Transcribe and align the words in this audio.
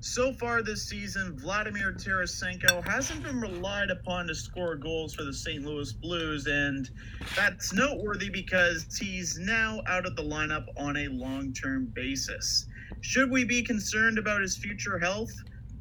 So 0.00 0.32
far 0.32 0.62
this 0.62 0.88
season, 0.88 1.36
Vladimir 1.36 1.92
Tarasenko 1.92 2.86
hasn't 2.86 3.24
been 3.24 3.40
relied 3.40 3.90
upon 3.90 4.28
to 4.28 4.34
score 4.34 4.76
goals 4.76 5.12
for 5.12 5.24
the 5.24 5.32
St. 5.32 5.64
Louis 5.64 5.92
Blues, 5.92 6.46
and 6.46 6.88
that's 7.34 7.72
noteworthy 7.72 8.30
because 8.30 8.86
he's 8.96 9.38
now 9.40 9.82
out 9.88 10.06
of 10.06 10.14
the 10.14 10.22
lineup 10.22 10.66
on 10.76 10.96
a 10.96 11.08
long 11.08 11.52
term 11.52 11.86
basis. 11.94 12.66
Should 13.00 13.28
we 13.28 13.44
be 13.44 13.60
concerned 13.60 14.18
about 14.18 14.40
his 14.40 14.56
future 14.56 15.00
health? 15.00 15.32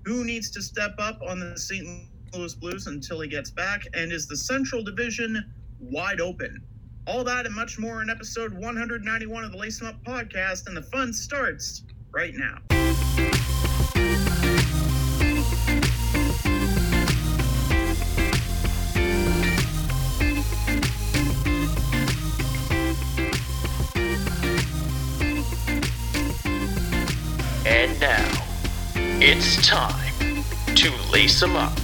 Who 0.05 0.23
needs 0.23 0.49
to 0.51 0.63
step 0.63 0.95
up 0.97 1.19
on 1.21 1.39
the 1.39 1.57
St. 1.57 1.87
Louis 2.33 2.55
Blues 2.55 2.87
until 2.87 3.21
he 3.21 3.27
gets 3.27 3.51
back? 3.51 3.83
And 3.93 4.11
is 4.11 4.25
the 4.25 4.37
Central 4.37 4.83
Division 4.83 5.53
wide 5.79 6.21
open? 6.21 6.63
All 7.05 7.23
that 7.23 7.45
and 7.45 7.53
much 7.53 7.77
more 7.77 8.01
in 8.01 8.09
episode 8.09 8.51
191 8.51 9.43
of 9.43 9.51
the 9.51 9.57
Lace 9.57 9.83
Up 9.83 10.03
podcast, 10.03 10.65
and 10.65 10.75
the 10.75 10.81
fun 10.81 11.13
starts 11.13 11.83
right 12.11 12.33
now. 12.35 12.57
And 27.65 27.99
now, 27.99 28.31
it's 29.19 29.67
time 29.67 30.13
to 30.75 30.91
lace 31.11 31.43
'em 31.43 31.55
up. 31.55 31.77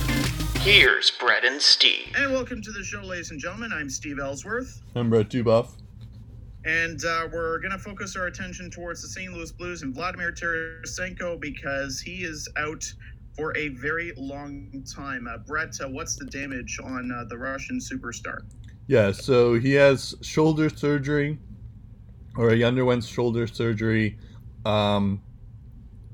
Here's 0.59 1.11
Brett 1.11 1.43
and 1.43 1.61
Steve. 1.61 2.13
And 2.15 2.31
welcome 2.31 2.61
to 2.61 2.71
the 2.71 2.83
show, 2.83 3.01
ladies 3.01 3.31
and 3.31 3.39
gentlemen. 3.39 3.73
I'm 3.73 3.89
Steve 3.89 4.17
Ellsworth, 4.19 4.81
I'm 4.95 5.09
Brett 5.09 5.29
Dubuff. 5.29 5.82
And 6.65 7.03
uh, 7.03 7.27
we're 7.31 7.59
going 7.59 7.71
to 7.71 7.77
focus 7.77 8.15
our 8.15 8.27
attention 8.27 8.69
towards 8.69 9.01
the 9.01 9.07
St. 9.07 9.31
Louis 9.33 9.51
Blues 9.51 9.81
and 9.81 9.93
Vladimir 9.93 10.31
Tarasenko 10.31 11.39
because 11.39 11.99
he 11.99 12.23
is 12.23 12.47
out 12.57 12.83
for 13.35 13.55
a 13.57 13.69
very 13.69 14.13
long 14.15 14.83
time. 14.93 15.27
Uh, 15.27 15.37
Brett, 15.39 15.75
uh, 15.81 15.89
what's 15.89 16.15
the 16.15 16.25
damage 16.25 16.79
on 16.83 17.11
uh, 17.11 17.25
the 17.25 17.37
Russian 17.37 17.79
superstar? 17.79 18.41
Yeah, 18.87 19.11
so 19.11 19.55
he 19.55 19.73
has 19.73 20.15
shoulder 20.21 20.69
surgery, 20.69 21.39
or 22.37 22.51
he 22.51 22.63
underwent 22.63 23.03
shoulder 23.03 23.47
surgery. 23.47 24.17
Um, 24.65 25.21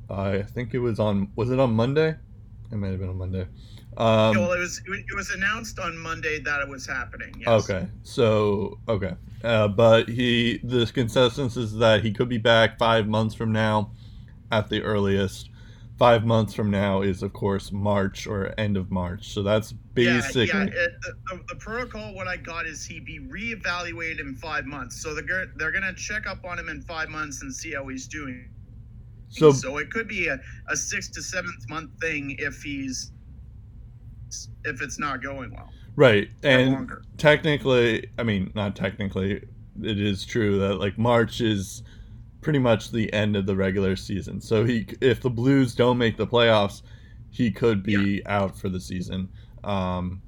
I 0.09 0.43
think 0.43 0.73
it 0.73 0.79
was 0.79 0.99
on. 0.99 1.31
Was 1.35 1.52
it 1.52 1.59
on 1.59 1.73
Monday? 1.73 2.15
It 2.71 2.75
might 2.75 2.91
have 2.91 2.99
been 2.99 3.09
on 3.09 3.17
Monday. 3.17 3.47
Um, 4.00 4.38
well, 4.38 4.53
it 4.53 4.59
was 4.59 4.81
it 4.88 5.16
was 5.16 5.30
announced 5.31 5.78
on 5.78 5.97
Monday 5.97 6.39
that 6.39 6.61
it 6.61 6.69
was 6.69 6.88
happening. 6.88 7.36
Yes. 7.38 7.69
Okay, 7.69 7.86
so 8.03 8.80
okay, 8.88 9.16
uh, 9.44 9.67
but 9.67 10.08
he 10.08 10.61
the 10.64 10.89
consensus 10.94 11.58
is 11.58 11.75
that 11.75 12.02
he 12.02 12.14
could 12.14 12.30
be 12.30 12.38
back 12.38 12.80
five 12.80 13.09
months 13.09 13.36
from 13.36 13.52
now, 13.52 13.92
at 14.52 14.70
the 14.70 14.81
earliest. 14.81 15.50
Five 15.97 16.23
months 16.23 16.53
from 16.53 16.72
now 16.72 17.02
is 17.02 17.23
of 17.23 17.33
course 17.33 17.73
March 17.73 18.25
or 18.25 18.53
end 18.58 18.77
of 18.77 18.89
March. 18.89 19.33
So 19.33 19.44
that's 19.44 19.73
basically 19.73 20.47
Yeah, 20.47 20.59
yeah. 20.59 20.64
It, 20.67 20.92
the, 21.02 21.42
the 21.50 21.55
protocol, 21.55 22.14
what 22.14 22.25
I 22.25 22.38
got 22.38 22.66
is 22.66 22.86
he 22.86 23.02
be 23.02 23.20
reevaluated 23.20 24.22
in 24.22 24.33
five 24.38 24.66
months. 24.66 25.02
So 25.02 25.14
they're 25.14 25.47
they're 25.58 25.73
gonna 25.73 25.94
check 25.94 26.25
up 26.25 26.45
on 26.45 26.58
him 26.58 26.70
in 26.70 26.81
five 26.83 27.09
months 27.09 27.42
and 27.42 27.53
see 27.53 27.73
how 27.73 27.86
he's 27.89 28.08
doing. 28.08 28.50
so. 29.27 29.52
so 29.52 29.77
it 29.77 29.92
could 29.92 30.08
be 30.08 30.27
a, 30.27 30.39
a 30.70 30.77
six 30.77 31.09
to 31.09 31.22
seventh 31.22 31.67
month 31.67 31.92
thing 32.00 32.38
if 32.39 32.64
he's 32.64 33.11
if 34.66 34.81
it's 34.81 34.99
not 34.99 35.22
going 35.22 35.52
well 35.52 35.69
Right, 35.95 36.30
and 36.44 36.72
longer. 36.72 37.02
technically, 37.17 38.09
I 38.17 38.23
mean, 38.23 38.52
not 38.55 38.75
technically, 38.75 39.44
it 39.81 39.99
is 39.99 40.25
true 40.25 40.59
that 40.59 40.75
like 40.75 40.97
March 40.97 41.41
is 41.41 41.83
pretty 42.41 42.59
much 42.59 42.91
the 42.91 43.11
end 43.11 43.36
of 43.36 43.45
the 43.45 43.55
regular 43.55 43.97
season. 43.97 44.39
So 44.39 44.63
he, 44.63 44.88
if 45.02 45.21
the 45.21 45.30
Blues 45.30 45.75
don't 45.75 45.97
make 45.97 46.16
the 46.16 46.27
playoffs, 46.27 46.83
he 47.31 47.52
could 47.52 47.83
be 47.83 48.25
out 48.25 48.58
for 48.58 48.69
the 48.69 48.80
season. 48.80 49.30
Um, 49.63 50.21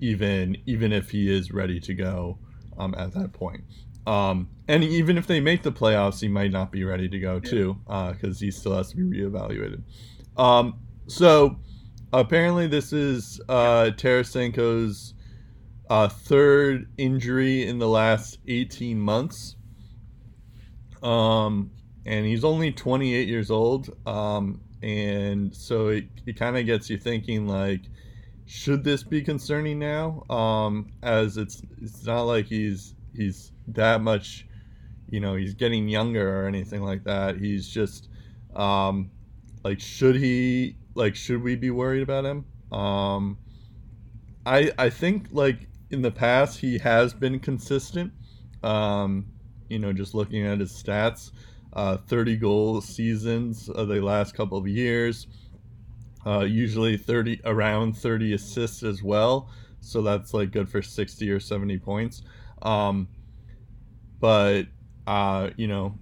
even 0.00 0.56
even 0.66 0.92
if 0.92 1.10
he 1.10 1.28
is 1.28 1.50
ready 1.50 1.80
to 1.80 1.94
go 1.94 2.38
um, 2.78 2.94
at 2.96 3.12
that 3.14 3.32
point. 3.32 3.64
Um, 4.06 4.48
and 4.68 4.82
even 4.84 5.18
if 5.18 5.26
they 5.26 5.40
make 5.40 5.62
the 5.62 5.72
playoffs, 5.72 6.20
he 6.20 6.28
might 6.28 6.52
not 6.52 6.70
be 6.70 6.84
ready 6.84 7.08
to 7.08 7.18
go 7.18 7.34
Yeah. 7.42 7.50
too, 7.50 7.76
because 8.12 8.38
he 8.40 8.50
still 8.50 8.76
has 8.76 8.90
to 8.90 8.96
be 8.96 9.18
reevaluated. 9.20 9.82
Um, 10.36 10.78
so 11.06 11.58
apparently, 12.12 12.66
this 12.66 12.92
is 12.92 13.40
uh, 13.48 13.90
Tarasenko's 13.96 15.14
uh, 15.88 16.08
third 16.08 16.88
injury 16.98 17.66
in 17.66 17.78
the 17.78 17.88
last 17.88 18.38
18 18.46 18.98
months. 18.98 19.56
Um, 21.02 21.70
and 22.06 22.26
he's 22.26 22.44
only 22.44 22.72
28 22.72 23.28
years 23.28 23.50
old. 23.50 23.90
Um, 24.06 24.60
and 24.82 25.54
so 25.54 25.88
it, 25.88 26.06
it 26.26 26.38
kind 26.38 26.56
of 26.56 26.66
gets 26.66 26.88
you 26.88 26.96
thinking 26.96 27.46
like, 27.46 27.82
should 28.46 28.82
this 28.82 29.02
be 29.02 29.22
concerning 29.22 29.78
now? 29.78 30.24
Um, 30.28 30.92
as 31.02 31.36
it's 31.36 31.62
it's 31.80 32.04
not 32.04 32.22
like 32.22 32.46
he's 32.46 32.94
he's 33.14 33.52
that 33.68 34.00
much, 34.00 34.46
you 35.08 35.20
know, 35.20 35.36
he's 35.36 35.54
getting 35.54 35.88
younger 35.88 36.40
or 36.40 36.46
anything 36.46 36.82
like 36.82 37.04
that. 37.04 37.36
He's 37.36 37.68
just, 37.68 38.08
um, 38.56 39.10
like, 39.62 39.78
should 39.78 40.16
he 40.16 40.76
like 40.94 41.14
should 41.14 41.42
we 41.42 41.56
be 41.56 41.70
worried 41.70 42.02
about 42.02 42.24
him? 42.24 42.44
Um, 42.72 43.38
I 44.46 44.72
I 44.78 44.90
think 44.90 45.28
like 45.30 45.68
in 45.90 46.02
the 46.02 46.10
past 46.10 46.58
he 46.58 46.78
has 46.78 47.12
been 47.12 47.38
consistent. 47.40 48.12
Um, 48.62 49.26
you 49.68 49.78
know, 49.78 49.92
just 49.92 50.14
looking 50.14 50.46
at 50.46 50.58
his 50.60 50.72
stats, 50.72 51.30
uh, 51.72 51.96
30 51.96 52.36
goal 52.36 52.80
seasons 52.80 53.68
of 53.68 53.88
the 53.88 54.00
last 54.00 54.34
couple 54.34 54.58
of 54.58 54.66
years. 54.66 55.26
Uh, 56.26 56.40
usually 56.40 56.98
30 56.98 57.40
around 57.46 57.96
30 57.96 58.34
assists 58.34 58.82
as 58.82 59.02
well, 59.02 59.48
so 59.80 60.02
that's 60.02 60.34
like 60.34 60.50
good 60.50 60.68
for 60.68 60.82
60 60.82 61.30
or 61.30 61.40
70 61.40 61.78
points. 61.78 62.22
Um, 62.60 63.08
but 64.18 64.64
uh, 65.06 65.50
you 65.56 65.66
know, 65.66 65.98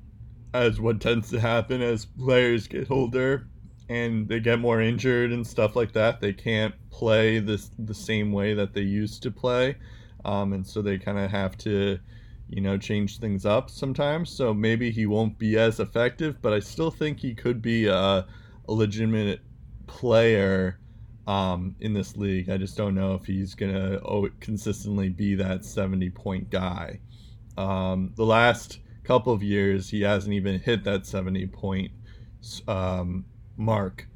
as 0.52 0.80
what 0.80 1.00
tends 1.00 1.30
to 1.30 1.40
happen 1.40 1.82
as 1.82 2.04
players 2.04 2.66
get 2.66 2.90
older 2.90 3.46
and 3.88 4.28
they 4.28 4.40
get 4.40 4.58
more 4.58 4.80
injured 4.80 5.32
and 5.32 5.46
stuff 5.46 5.74
like 5.76 5.92
that, 5.92 6.20
they 6.20 6.32
can't 6.32 6.74
play 6.90 7.38
this 7.38 7.70
the 7.78 7.94
same 7.94 8.32
way 8.32 8.54
that 8.54 8.74
they 8.74 8.82
used 8.82 9.22
to 9.22 9.30
play, 9.30 9.76
um, 10.24 10.52
and 10.52 10.66
so 10.66 10.82
they 10.82 10.98
kind 10.98 11.18
of 11.18 11.30
have 11.30 11.56
to, 11.58 11.98
you 12.48 12.60
know, 12.60 12.76
change 12.76 13.18
things 13.18 13.46
up 13.46 13.70
sometimes. 13.70 14.30
So 14.30 14.52
maybe 14.52 14.90
he 14.90 15.06
won't 15.06 15.38
be 15.38 15.58
as 15.58 15.80
effective, 15.80 16.40
but 16.42 16.52
I 16.52 16.60
still 16.60 16.90
think 16.90 17.20
he 17.20 17.34
could 17.34 17.62
be 17.62 17.86
a, 17.86 18.26
a 18.68 18.72
legitimate 18.72 19.40
player 19.86 20.78
um, 21.26 21.76
in 21.80 21.92
this 21.92 22.16
league. 22.16 22.50
I 22.50 22.56
just 22.56 22.76
don't 22.76 22.94
know 22.94 23.14
if 23.14 23.26
he's 23.26 23.54
gonna 23.54 24.00
consistently 24.40 25.08
be 25.08 25.34
that 25.36 25.64
seventy 25.64 26.10
point 26.10 26.50
guy. 26.50 27.00
Um, 27.56 28.12
the 28.16 28.24
last 28.24 28.80
couple 29.04 29.32
of 29.32 29.42
years, 29.42 29.88
he 29.88 30.02
hasn't 30.02 30.34
even 30.34 30.58
hit 30.60 30.84
that 30.84 31.06
seventy 31.06 31.46
point 31.46 31.90
um, 32.66 33.24
mark. 33.58 34.08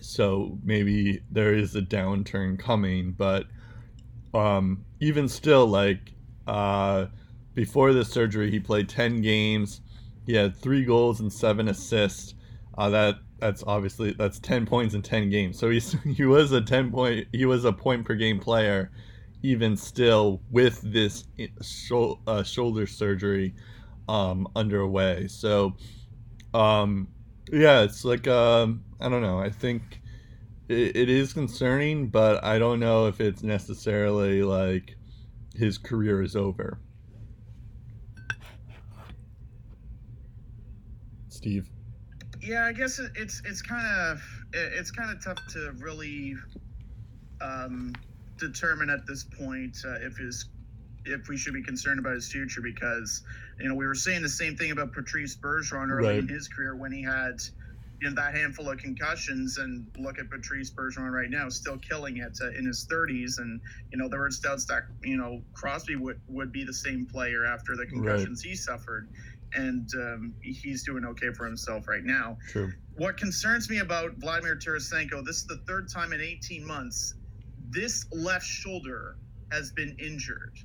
So 0.00 0.58
maybe 0.62 1.22
there 1.30 1.54
is 1.54 1.74
a 1.74 1.80
downturn 1.82 2.58
coming, 2.58 3.12
but 3.12 3.46
um, 4.34 4.84
even 5.00 5.28
still, 5.28 5.66
like 5.66 6.12
uh, 6.46 7.06
before 7.54 7.92
the 7.92 8.04
surgery, 8.04 8.50
he 8.50 8.60
played 8.60 8.88
ten 8.88 9.22
games. 9.22 9.80
He 10.26 10.34
had 10.34 10.56
three 10.56 10.84
goals 10.84 11.20
and 11.20 11.32
seven 11.32 11.68
assists. 11.68 12.34
Uh, 12.76 12.90
that 12.90 13.16
that's 13.38 13.64
obviously 13.66 14.12
that's 14.12 14.38
ten 14.40 14.66
points 14.66 14.94
in 14.94 15.02
ten 15.02 15.30
games. 15.30 15.58
So 15.58 15.70
he's 15.70 15.92
he 16.04 16.24
was 16.24 16.52
a 16.52 16.60
ten 16.60 16.90
point 16.90 17.28
he 17.32 17.46
was 17.46 17.64
a 17.64 17.72
point 17.72 18.04
per 18.04 18.14
game 18.14 18.40
player, 18.40 18.90
even 19.42 19.76
still 19.76 20.42
with 20.50 20.80
this 20.82 21.24
i- 21.40 21.50
uh, 22.26 22.42
shoulder 22.42 22.86
surgery 22.86 23.54
um, 24.08 24.48
underway. 24.56 25.28
So 25.28 25.76
um, 26.54 27.08
yeah, 27.52 27.82
it's 27.82 28.04
like 28.04 28.26
um, 28.26 28.84
I 29.00 29.08
don't 29.08 29.22
know. 29.22 29.38
I 29.38 29.50
think 29.50 30.00
it, 30.68 30.96
it 30.96 31.08
is 31.08 31.32
concerning, 31.32 32.08
but 32.08 32.42
I 32.44 32.58
don't 32.58 32.80
know 32.80 33.06
if 33.06 33.20
it's 33.20 33.42
necessarily 33.42 34.42
like 34.42 34.96
his 35.54 35.78
career 35.78 36.22
is 36.22 36.36
over. 36.36 36.78
Steve. 41.28 41.68
Yeah, 42.40 42.64
I 42.66 42.72
guess 42.72 42.98
it, 42.98 43.12
it's 43.14 43.42
it's 43.44 43.62
kind 43.62 43.86
of 43.86 44.22
it's 44.52 44.90
kind 44.90 45.10
of 45.10 45.22
tough 45.22 45.38
to 45.52 45.72
really 45.78 46.34
um, 47.40 47.94
determine 48.38 48.90
at 48.90 49.06
this 49.06 49.24
point 49.24 49.76
uh, 49.86 49.96
if 50.00 50.16
his 50.16 50.48
if 51.06 51.28
we 51.28 51.36
should 51.36 51.54
be 51.54 51.62
concerned 51.62 51.98
about 51.98 52.14
his 52.14 52.30
future 52.30 52.60
because 52.60 53.22
you 53.60 53.68
know 53.68 53.74
we 53.74 53.86
were 53.86 53.94
saying 53.94 54.22
the 54.22 54.28
same 54.28 54.56
thing 54.56 54.70
about 54.70 54.92
Patrice 54.92 55.36
Bergeron 55.36 55.90
early 55.90 56.18
in 56.18 56.28
his 56.28 56.48
career 56.48 56.76
when 56.76 56.92
he 56.92 57.02
had 57.02 57.40
you 58.00 58.08
know 58.08 58.14
that 58.16 58.34
handful 58.34 58.70
of 58.70 58.78
concussions 58.78 59.58
and 59.58 59.86
look 59.98 60.18
at 60.18 60.30
Patrice 60.30 60.70
Bergeron 60.70 61.12
right 61.12 61.30
now 61.30 61.48
still 61.48 61.78
killing 61.78 62.18
it 62.18 62.38
uh, 62.42 62.50
in 62.50 62.66
his 62.66 62.86
30s 62.90 63.38
and 63.38 63.60
you 63.90 63.98
know 63.98 64.08
there 64.08 64.20
were 64.20 64.30
doubts 64.42 64.64
that 64.66 64.84
you 65.02 65.16
know 65.16 65.42
Crosby 65.52 65.96
would 65.96 66.20
would 66.28 66.52
be 66.52 66.64
the 66.64 66.74
same 66.74 67.06
player 67.06 67.44
after 67.44 67.76
the 67.76 67.86
concussions 67.86 68.42
he 68.42 68.54
suffered 68.54 69.08
and 69.54 69.88
um, 69.94 70.34
he's 70.42 70.82
doing 70.82 71.04
okay 71.04 71.32
for 71.32 71.46
himself 71.46 71.86
right 71.86 72.04
now. 72.04 72.36
True. 72.48 72.72
What 72.96 73.16
concerns 73.16 73.70
me 73.70 73.78
about 73.78 74.14
Vladimir 74.14 74.56
Tarasenko, 74.56 75.24
this 75.24 75.36
is 75.36 75.46
the 75.46 75.60
third 75.66 75.88
time 75.88 76.12
in 76.12 76.20
18 76.20 76.66
months, 76.66 77.14
this 77.70 78.06
left 78.12 78.46
shoulder 78.46 79.16
has 79.50 79.70
been 79.70 79.96
injured. 79.98 80.58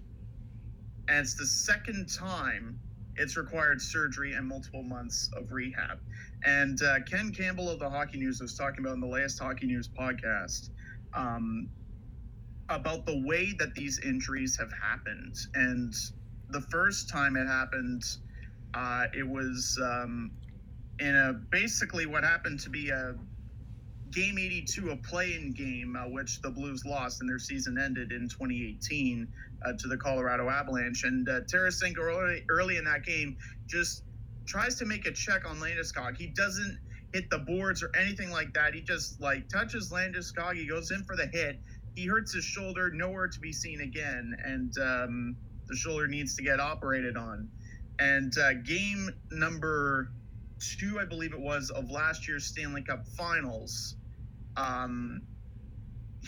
And 1.09 1.19
it's 1.19 1.35
the 1.35 1.47
second 1.47 2.07
time 2.17 2.79
it's 3.15 3.35
required 3.35 3.81
surgery 3.81 4.33
and 4.33 4.47
multiple 4.47 4.83
months 4.83 5.29
of 5.38 5.51
rehab. 5.51 6.00
And 6.45 6.81
uh, 6.81 7.00
Ken 7.09 7.33
Campbell 7.33 7.69
of 7.69 7.79
the 7.79 7.89
Hockey 7.89 8.17
News 8.19 8.39
was 8.41 8.56
talking 8.56 8.85
about 8.85 8.94
in 8.94 9.01
the 9.01 9.07
last 9.07 9.39
Hockey 9.39 9.67
News 9.67 9.89
podcast 10.00 10.69
um, 11.13 11.69
about 12.69 13.06
the 13.06 13.21
way 13.25 13.53
that 13.59 13.75
these 13.75 14.00
injuries 14.06 14.57
have 14.59 14.71
happened. 14.81 15.35
And 15.56 15.94
the 16.50 16.61
first 16.71 17.09
time 17.09 17.35
it 17.35 17.47
happened, 17.47 18.03
uh, 18.73 19.05
it 19.13 19.27
was 19.27 19.77
um, 19.83 20.31
in 21.00 21.15
a 21.15 21.33
basically 21.51 22.05
what 22.05 22.23
happened 22.23 22.62
to 22.62 22.69
be 22.69 22.89
a 22.89 23.15
game 24.12 24.38
82, 24.39 24.91
a 24.91 24.97
play-in 24.97 25.53
game, 25.53 25.95
uh, 25.97 26.09
which 26.09 26.39
the 26.41 26.51
Blues 26.51 26.83
lost 26.85 27.21
and 27.21 27.29
their 27.29 27.39
season 27.39 27.77
ended 27.77 28.12
in 28.12 28.29
2018 28.29 29.27
uh, 29.65 29.73
to 29.77 29.88
the 29.88 29.97
Colorado 29.97 30.50
Avalanche. 30.50 31.03
And 31.03 31.27
uh, 31.27 31.41
Tarasenko 31.41 32.00
early, 32.00 32.44
early 32.50 32.77
in 32.77 32.85
that 32.85 33.03
game 33.03 33.38
just 33.67 34.03
tries 34.45 34.75
to 34.75 34.85
make 34.85 35.06
a 35.06 35.11
check 35.11 35.47
on 35.47 35.59
Landeskog. 35.59 36.17
He 36.17 36.27
doesn't 36.27 36.79
hit 37.13 37.29
the 37.29 37.39
boards 37.39 37.83
or 37.83 37.91
anything 37.95 38.31
like 38.31 38.53
that. 38.53 38.73
He 38.73 38.81
just 38.81 39.19
like 39.21 39.47
touches 39.50 39.91
Landeskog. 39.91 40.56
He 40.56 40.67
goes 40.67 40.91
in 40.91 41.03
for 41.03 41.15
the 41.15 41.27
hit. 41.27 41.59
He 41.95 42.06
hurts 42.06 42.33
his 42.33 42.45
shoulder, 42.45 42.91
nowhere 42.91 43.27
to 43.27 43.39
be 43.39 43.51
seen 43.51 43.81
again, 43.81 44.35
and 44.45 44.71
um, 44.79 45.35
the 45.67 45.75
shoulder 45.75 46.07
needs 46.07 46.35
to 46.35 46.44
get 46.44 46.59
operated 46.59 47.17
on. 47.17 47.50
And 48.00 48.38
uh, 48.38 48.53
game 48.53 49.09
number 49.31 50.12
two, 50.59 51.00
I 51.00 51.05
believe 51.05 51.33
it 51.33 51.39
was, 51.39 51.69
of 51.71 51.89
last 51.89 52.27
year's 52.27 52.45
Stanley 52.45 52.83
Cup 52.83 53.05
Finals, 53.17 53.95
um, 54.55 55.21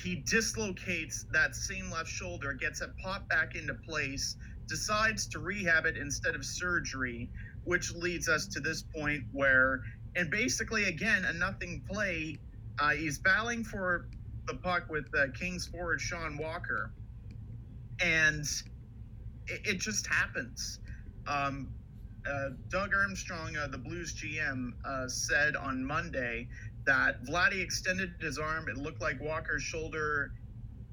he 0.01 0.15
dislocates 0.15 1.25
that 1.31 1.55
same 1.55 1.91
left 1.91 2.09
shoulder, 2.09 2.53
gets 2.53 2.81
it 2.81 2.89
popped 3.03 3.29
back 3.29 3.55
into 3.55 3.73
place, 3.73 4.35
decides 4.67 5.27
to 5.27 5.39
rehab 5.39 5.85
it 5.85 5.97
instead 5.97 6.35
of 6.35 6.45
surgery, 6.45 7.29
which 7.63 7.93
leads 7.93 8.27
us 8.27 8.47
to 8.47 8.59
this 8.59 8.83
point 8.83 9.23
where, 9.31 9.81
and 10.15 10.29
basically, 10.29 10.85
again, 10.85 11.25
a 11.25 11.33
nothing 11.33 11.83
play. 11.89 12.37
Uh, 12.79 12.89
he's 12.89 13.19
battling 13.19 13.63
for 13.63 14.07
the 14.47 14.55
puck 14.55 14.89
with 14.89 15.05
uh, 15.17 15.27
Kings 15.37 15.67
forward 15.67 16.01
Sean 16.01 16.37
Walker, 16.37 16.91
and 17.99 18.45
it, 19.47 19.61
it 19.65 19.79
just 19.79 20.07
happens. 20.07 20.79
Um, 21.27 21.69
uh, 22.29 22.49
Doug 22.69 22.91
Armstrong, 22.93 23.57
uh, 23.57 23.67
the 23.67 23.77
Blues 23.77 24.13
GM, 24.13 24.73
uh, 24.85 25.07
said 25.07 25.55
on 25.55 25.83
Monday 25.83 26.47
that 26.85 27.23
Vladdy 27.23 27.61
extended 27.61 28.13
his 28.19 28.37
arm. 28.37 28.67
It 28.69 28.77
looked 28.77 29.01
like 29.01 29.19
Walker's 29.21 29.63
shoulder 29.63 30.31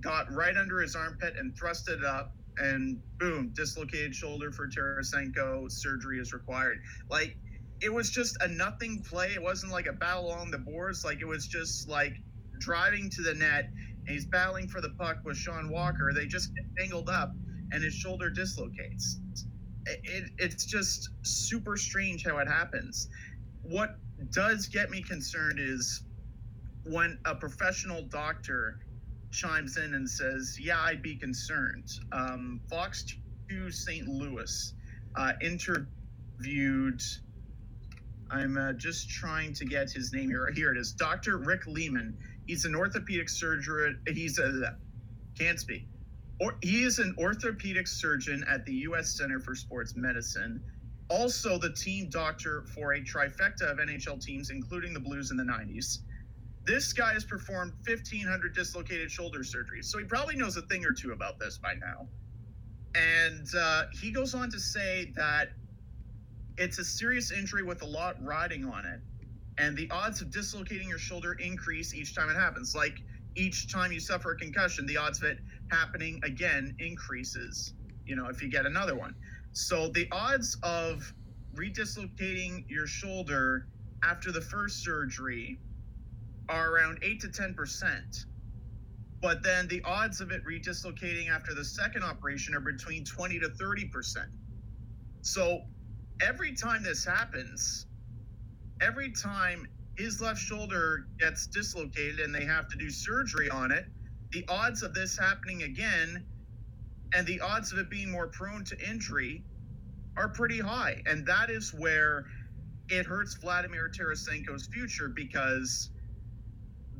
got 0.00 0.32
right 0.32 0.56
under 0.56 0.80
his 0.80 0.94
armpit 0.94 1.34
and 1.38 1.56
thrust 1.56 1.88
it 1.88 2.04
up, 2.04 2.34
and 2.58 3.00
boom, 3.18 3.50
dislocated 3.54 4.14
shoulder 4.14 4.52
for 4.52 4.68
Tarasenko. 4.68 5.70
Surgery 5.70 6.18
is 6.18 6.32
required. 6.32 6.78
Like 7.10 7.36
it 7.80 7.92
was 7.92 8.10
just 8.10 8.36
a 8.42 8.48
nothing 8.48 9.02
play. 9.02 9.32
It 9.34 9.42
wasn't 9.42 9.72
like 9.72 9.86
a 9.86 9.92
battle 9.92 10.26
along 10.26 10.50
the 10.50 10.58
boards. 10.58 11.04
Like 11.04 11.20
it 11.20 11.26
was 11.26 11.46
just 11.46 11.88
like 11.88 12.14
driving 12.58 13.10
to 13.10 13.22
the 13.22 13.34
net, 13.34 13.70
and 14.06 14.08
he's 14.08 14.26
battling 14.26 14.68
for 14.68 14.80
the 14.80 14.90
puck 14.90 15.18
with 15.24 15.36
Sean 15.36 15.70
Walker. 15.70 16.12
They 16.14 16.26
just 16.26 16.54
get 16.54 16.64
tangled 16.76 17.08
up, 17.08 17.32
and 17.72 17.82
his 17.82 17.94
shoulder 17.94 18.30
dislocates. 18.30 19.20
It, 19.86 20.00
it, 20.04 20.30
it's 20.38 20.64
just 20.64 21.10
super 21.22 21.76
strange 21.76 22.24
how 22.24 22.38
it 22.38 22.48
happens. 22.48 23.08
What 23.62 23.96
does 24.30 24.66
get 24.66 24.90
me 24.90 25.02
concerned 25.02 25.58
is 25.60 26.02
when 26.84 27.18
a 27.24 27.34
professional 27.34 28.02
doctor 28.02 28.80
chimes 29.30 29.76
in 29.76 29.94
and 29.94 30.08
says, 30.08 30.58
"Yeah, 30.60 30.80
I'd 30.80 31.02
be 31.02 31.16
concerned." 31.16 31.88
Um, 32.12 32.60
Fox 32.68 33.04
2 33.48 33.70
St. 33.70 34.08
Louis 34.08 34.74
uh, 35.16 35.32
interviewed. 35.40 37.02
I'm 38.30 38.58
uh, 38.58 38.72
just 38.74 39.08
trying 39.08 39.54
to 39.54 39.64
get 39.64 39.90
his 39.90 40.12
name 40.12 40.28
here. 40.28 40.50
Here 40.54 40.70
it 40.70 40.78
is, 40.78 40.92
Dr. 40.92 41.38
Rick 41.38 41.66
Lehman. 41.66 42.16
He's 42.46 42.64
an 42.64 42.74
orthopedic 42.74 43.28
surgeon. 43.28 44.00
He's 44.06 44.38
a 44.38 44.76
can't 45.38 45.58
speak. 45.58 45.86
Or 46.40 46.56
he 46.62 46.82
is 46.82 46.98
an 46.98 47.14
orthopedic 47.18 47.86
surgeon 47.86 48.44
at 48.48 48.64
the 48.64 48.72
U.S. 48.72 49.16
Center 49.16 49.40
for 49.40 49.54
Sports 49.54 49.96
Medicine 49.96 50.62
also 51.08 51.58
the 51.58 51.72
team 51.72 52.08
doctor 52.10 52.64
for 52.74 52.94
a 52.94 53.00
trifecta 53.00 53.62
of 53.62 53.78
NHL 53.78 54.22
teams, 54.22 54.50
including 54.50 54.92
the 54.92 55.00
Blues 55.00 55.30
in 55.30 55.36
the 55.36 55.44
90s. 55.44 55.98
This 56.64 56.92
guy 56.92 57.14
has 57.14 57.24
performed 57.24 57.72
1,500 57.86 58.54
dislocated 58.54 59.10
shoulder 59.10 59.40
surgeries, 59.40 59.84
so 59.84 59.98
he 59.98 60.04
probably 60.04 60.36
knows 60.36 60.56
a 60.56 60.62
thing 60.62 60.84
or 60.84 60.92
two 60.92 61.12
about 61.12 61.38
this 61.38 61.58
by 61.58 61.74
now. 61.74 62.06
And 62.94 63.46
uh, 63.58 63.84
he 63.98 64.10
goes 64.10 64.34
on 64.34 64.50
to 64.50 64.60
say 64.60 65.12
that 65.16 65.52
it's 66.58 66.78
a 66.78 66.84
serious 66.84 67.32
injury 67.32 67.62
with 67.62 67.82
a 67.82 67.86
lot 67.86 68.16
riding 68.22 68.66
on 68.66 68.84
it, 68.84 69.00
and 69.56 69.76
the 69.76 69.90
odds 69.90 70.20
of 70.20 70.30
dislocating 70.30 70.88
your 70.88 70.98
shoulder 70.98 71.34
increase 71.34 71.94
each 71.94 72.14
time 72.14 72.28
it 72.28 72.36
happens. 72.36 72.74
Like 72.74 72.98
each 73.34 73.72
time 73.72 73.92
you 73.92 74.00
suffer 74.00 74.32
a 74.32 74.36
concussion, 74.36 74.84
the 74.86 74.96
odds 74.96 75.22
of 75.22 75.24
it 75.24 75.38
happening 75.70 76.20
again 76.24 76.74
increases. 76.78 77.72
You 78.04 78.16
know, 78.16 78.28
if 78.28 78.42
you 78.42 78.50
get 78.50 78.66
another 78.66 78.94
one. 78.94 79.14
So 79.52 79.88
the 79.88 80.08
odds 80.12 80.56
of 80.62 81.12
redislocating 81.56 82.64
your 82.68 82.86
shoulder 82.86 83.66
after 84.04 84.32
the 84.32 84.42
first 84.42 84.84
surgery 84.84 85.60
are 86.48 86.70
around 86.72 86.98
8 87.02 87.20
to 87.22 87.28
10%. 87.28 88.26
But 89.22 89.42
then 89.42 89.68
the 89.68 89.82
odds 89.84 90.20
of 90.20 90.30
it 90.32 90.42
redislocating 90.44 91.30
after 91.30 91.54
the 91.54 91.64
second 91.64 92.04
operation 92.04 92.54
are 92.54 92.60
between 92.60 93.04
20 93.04 93.40
to 93.40 93.48
30%. 93.50 94.16
So 95.22 95.60
every 96.22 96.54
time 96.54 96.82
this 96.82 97.04
happens, 97.04 97.86
every 98.82 99.12
time 99.12 99.66
his 99.96 100.20
left 100.20 100.40
shoulder 100.40 101.06
gets 101.18 101.46
dislocated 101.48 102.20
and 102.20 102.34
they 102.34 102.44
have 102.44 102.68
to 102.68 102.78
do 102.78 102.90
surgery 102.90 103.50
on 103.50 103.72
it, 103.72 103.86
the 104.32 104.44
odds 104.48 104.82
of 104.82 104.94
this 104.94 105.18
happening 105.18 105.62
again 105.64 106.24
and 107.14 107.26
the 107.26 107.40
odds 107.40 107.72
of 107.72 107.78
it 107.78 107.90
being 107.90 108.10
more 108.10 108.28
prone 108.28 108.64
to 108.66 108.90
injury 108.90 109.44
are 110.16 110.30
pretty 110.30 110.60
high. 110.60 111.02
And 111.06 111.26
that 111.26 111.50
is 111.50 111.72
where 111.76 112.24
it 112.90 113.06
hurts 113.06 113.36
Vladimir 113.42 113.90
Tarasenko's 113.90 114.68
future 114.72 115.10
because 115.14 115.90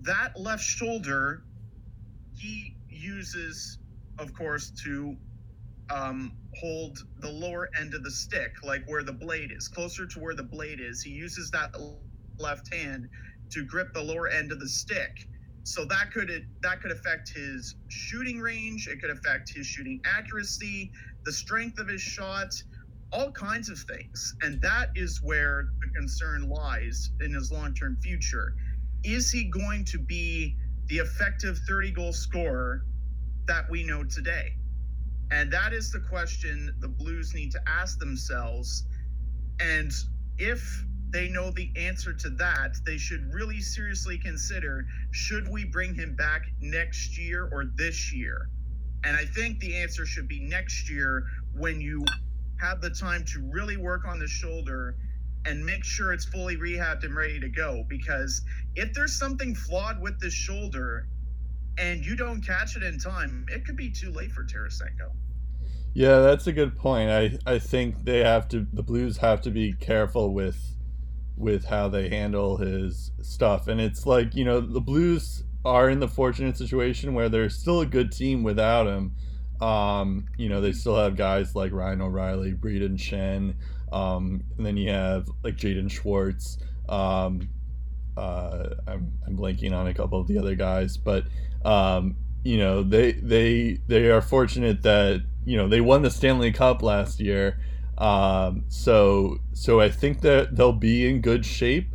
that 0.02 0.38
left 0.38 0.64
shoulder 0.64 1.43
he 2.34 2.77
uses, 2.88 3.79
of 4.19 4.32
course, 4.34 4.72
to 4.84 5.17
um, 5.91 6.32
hold 6.60 6.98
the 7.20 7.31
lower 7.31 7.69
end 7.79 7.94
of 7.94 8.03
the 8.05 8.10
stick, 8.10 8.53
like 8.65 8.82
where 8.86 9.05
the 9.05 9.12
blade 9.12 9.50
is, 9.56 9.69
closer 9.69 10.06
to 10.06 10.20
where 10.20 10.34
the 10.34 10.44
blade 10.44 10.81
is. 10.81 11.03
He 11.03 11.10
uses 11.10 11.50
that 11.53 11.70
left 12.41 12.72
hand 12.74 13.08
to 13.53 13.65
grip 13.67 13.88
the 13.94 14.03
lower 14.03 14.29
end 14.29 14.53
of 14.53 14.60
the 14.60 14.69
stick. 14.69 15.12
So 15.69 15.84
that 15.84 16.10
could 16.13 16.31
that 16.63 16.81
could 16.81 16.93
affect 16.93 17.29
his 17.29 17.75
shooting 17.89 18.41
range. 18.41 18.89
It 18.89 19.03
could 19.03 19.10
affect 19.10 19.53
his 19.53 19.67
shooting 19.67 20.01
accuracy, 20.06 20.91
the 21.27 21.32
strength 21.32 21.79
of 21.79 21.89
his 21.89 22.01
shot, 22.01 22.55
all 23.13 23.31
kinds 23.32 23.69
of 23.69 23.79
things. 23.81 24.34
And 24.41 24.63
that 24.63 24.89
is 24.94 25.20
where 25.22 25.69
the 25.82 25.89
concern 25.94 26.48
lies 26.48 27.10
in 27.20 27.34
his 27.34 27.53
long-term 27.53 27.98
future. 28.03 28.55
Is 29.05 29.31
he 29.31 29.44
going 29.44 29.84
to 29.84 29.98
be 29.98 30.56
the 30.87 30.96
effective 30.96 31.58
30 31.69 31.91
goal 31.91 32.13
scorer 32.15 32.87
that 33.46 33.69
we 33.69 33.84
know 33.84 34.05
today? 34.05 34.55
And 35.31 35.53
that 35.53 35.75
is 35.75 35.93
the 35.93 36.01
question 36.01 36.75
the 36.81 36.89
Blues 36.89 37.34
need 37.34 37.53
to 37.53 37.60
ask 37.69 37.98
themselves. 37.98 38.87
And 39.60 39.93
if 40.39 40.82
they 41.10 41.29
know 41.29 41.50
the 41.50 41.70
answer 41.77 42.12
to 42.12 42.31
that, 42.31 42.77
they 42.84 42.98
should 42.98 43.32
really 43.32 43.60
seriously 43.60 44.19
consider 44.19 44.86
should 45.10 45.48
we 45.48 45.65
bring 45.65 45.94
him 45.94 46.15
back 46.15 46.43
next 46.60 47.19
year 47.19 47.48
or 47.53 47.65
this 47.77 48.12
year? 48.12 48.48
And 49.05 49.17
I 49.17 49.24
think 49.24 49.60
the 49.60 49.77
answer 49.77 50.05
should 50.05 50.29
be 50.29 50.41
next 50.41 50.91
year 50.91 51.24
when 51.55 51.81
you 51.81 52.05
have 52.60 52.81
the 52.81 52.91
time 52.91 53.24
to 53.27 53.41
really 53.50 53.77
work 53.77 54.05
on 54.06 54.19
the 54.19 54.27
shoulder 54.27 54.96
and 55.46 55.65
make 55.65 55.84
sure 55.84 56.12
it's 56.12 56.24
fully 56.24 56.56
rehabbed 56.56 57.05
and 57.05 57.15
ready 57.15 57.41
to 57.41 57.48
go. 57.48 57.84
Because 57.88 58.43
if 58.74 58.93
there's 58.93 59.19
something 59.19 59.55
flawed 59.55 60.03
with 60.03 60.19
the 60.20 60.31
shoulder 60.31 61.08
and 61.79 62.05
you 62.05 62.17
don't 62.17 62.44
catch 62.44 62.77
it 62.77 62.82
in 62.82 62.98
time, 62.98 63.46
it 63.48 63.65
could 63.65 63.77
be 63.77 63.91
too 63.91 64.10
late 64.10 64.32
for 64.32 64.44
Tarasenko. 64.44 65.12
Yeah, 65.94 66.20
that's 66.20 66.46
a 66.46 66.53
good 66.53 66.77
point. 66.77 67.10
I, 67.10 67.38
I 67.46 67.58
think 67.58 68.05
they 68.05 68.19
have 68.19 68.48
to 68.48 68.67
the 68.72 68.82
Blues 68.82 69.17
have 69.19 69.41
to 69.43 69.50
be 69.50 69.72
careful 69.72 70.34
with 70.34 70.78
with 71.39 71.65
how 71.65 71.89
they 71.89 72.09
handle 72.09 72.57
his 72.57 73.13
stuff. 73.23 73.69
And 73.69 73.81
it's 73.81 74.07
like, 74.07 74.35
you 74.35 74.45
know, 74.45 74.61
the 74.61 74.81
Blues 74.81 75.45
are 75.65 75.89
in 75.89 76.01
the 76.01 76.09
fortunate 76.09 76.57
situation 76.57 77.15
where 77.15 77.29
they're 77.29 77.51
still 77.51 77.81
a 77.81 77.87
good 77.87 78.13
team 78.13 78.43
without 78.43 78.87
him. 78.87 79.13
Um, 79.61 80.27
you 80.37 80.49
know, 80.49 80.61
they 80.61 80.73
still 80.73 80.97
have 80.97 81.17
guys 81.17 81.55
like 81.55 81.73
Ryan 81.73 82.01
O'Reilly, 82.03 82.53
Brayden 82.53 82.97
Schenn, 82.97 83.55
Um, 83.93 84.45
and 84.57 84.67
then 84.67 84.77
you 84.77 84.91
have 84.91 85.29
like 85.43 85.57
Jaden 85.57 85.91
Schwartz. 85.91 86.59
Um, 86.89 87.49
uh, 88.17 88.75
I'm, 88.87 89.13
I'm 89.27 89.37
blanking 89.37 89.73
on 89.73 89.87
a 89.87 89.95
couple 89.95 90.21
of 90.21 90.27
the 90.27 90.39
other 90.39 90.55
guys, 90.55 90.97
but 90.97 91.25
um, 91.65 92.17
you 92.45 92.59
know 92.59 92.83
they 92.83 93.13
they 93.13 93.79
they 93.87 94.11
are 94.11 94.23
fortunate 94.23 94.83
that 94.83 95.23
you 95.45 95.57
know 95.57 95.69
they 95.69 95.81
won 95.81 96.03
the 96.03 96.11
Stanley 96.11 96.53
Cup 96.53 96.83
last 96.83 97.21
year. 97.21 97.59
Um, 97.98 98.64
so 98.69 99.38
so 99.52 99.81
I 99.81 99.90
think 99.90 100.20
that 100.22 100.56
they'll 100.56 100.72
be 100.72 101.08
in 101.08 101.20
good 101.20 101.44
shape. 101.44 101.88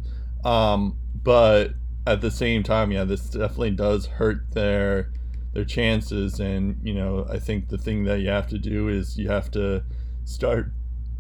Um, 0.44 0.98
but 1.16 1.72
at 2.06 2.22
the 2.22 2.32
same 2.32 2.64
time, 2.64 2.92
yeah, 2.92 3.06
this 3.06 3.30
definitely 3.30 3.72
does 3.72 4.06
hurt 4.06 4.52
their 4.52 5.12
their 5.54 5.66
chances. 5.66 6.40
And 6.40 6.80
you 6.84 6.94
know, 6.94 7.26
I 7.30 7.40
think 7.40 7.70
the 7.70 7.78
thing 7.78 8.04
that 8.06 8.20
you 8.20 8.30
have 8.30 8.48
to 8.48 8.58
do 8.58 8.90
is 8.90 9.18
you 9.18 9.30
have 9.30 9.50
to 9.52 9.84
start, 10.26 10.72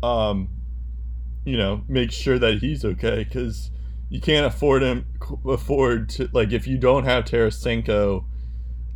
um, 0.01 0.49
you 1.45 1.57
know, 1.57 1.83
make 1.87 2.11
sure 2.11 2.37
that 2.39 2.59
he's 2.59 2.83
okay 2.83 3.23
because 3.23 3.71
you 4.09 4.19
can't 4.19 4.45
afford 4.45 4.83
him 4.83 5.05
afford 5.45 6.09
to 6.09 6.29
like 6.33 6.51
if 6.51 6.67
you 6.67 6.77
don't 6.77 7.05
have 7.05 7.23
Tarasenko, 7.25 8.25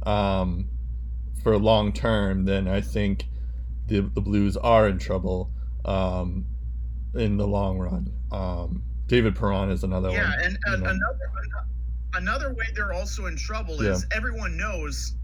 um, 0.04 0.70
for 1.44 1.58
long 1.58 1.94
term, 1.94 2.46
then 2.46 2.68
I 2.68 2.82
think 2.82 3.26
the 3.88 4.02
the 4.02 4.22
Blues 4.22 4.58
are 4.58 4.88
in 4.88 5.00
trouble, 5.00 5.52
um, 5.88 6.46
in 7.16 7.38
the 7.38 7.48
long 7.48 7.78
run. 7.78 8.12
Um, 8.32 8.84
David 9.08 9.36
Perron 9.36 9.70
is 9.72 9.84
another 9.84 10.10
yeah, 10.10 10.30
one. 10.30 10.40
Yeah, 10.40 10.46
and 10.46 10.58
uh, 10.68 10.90
another 10.90 11.20
another 12.14 12.54
way 12.54 12.66
they're 12.76 12.94
also 12.94 13.26
in 13.28 13.38
trouble 13.38 13.82
is 13.82 14.06
Yeah. 14.10 14.18
everyone 14.18 14.58
knows 14.58 15.16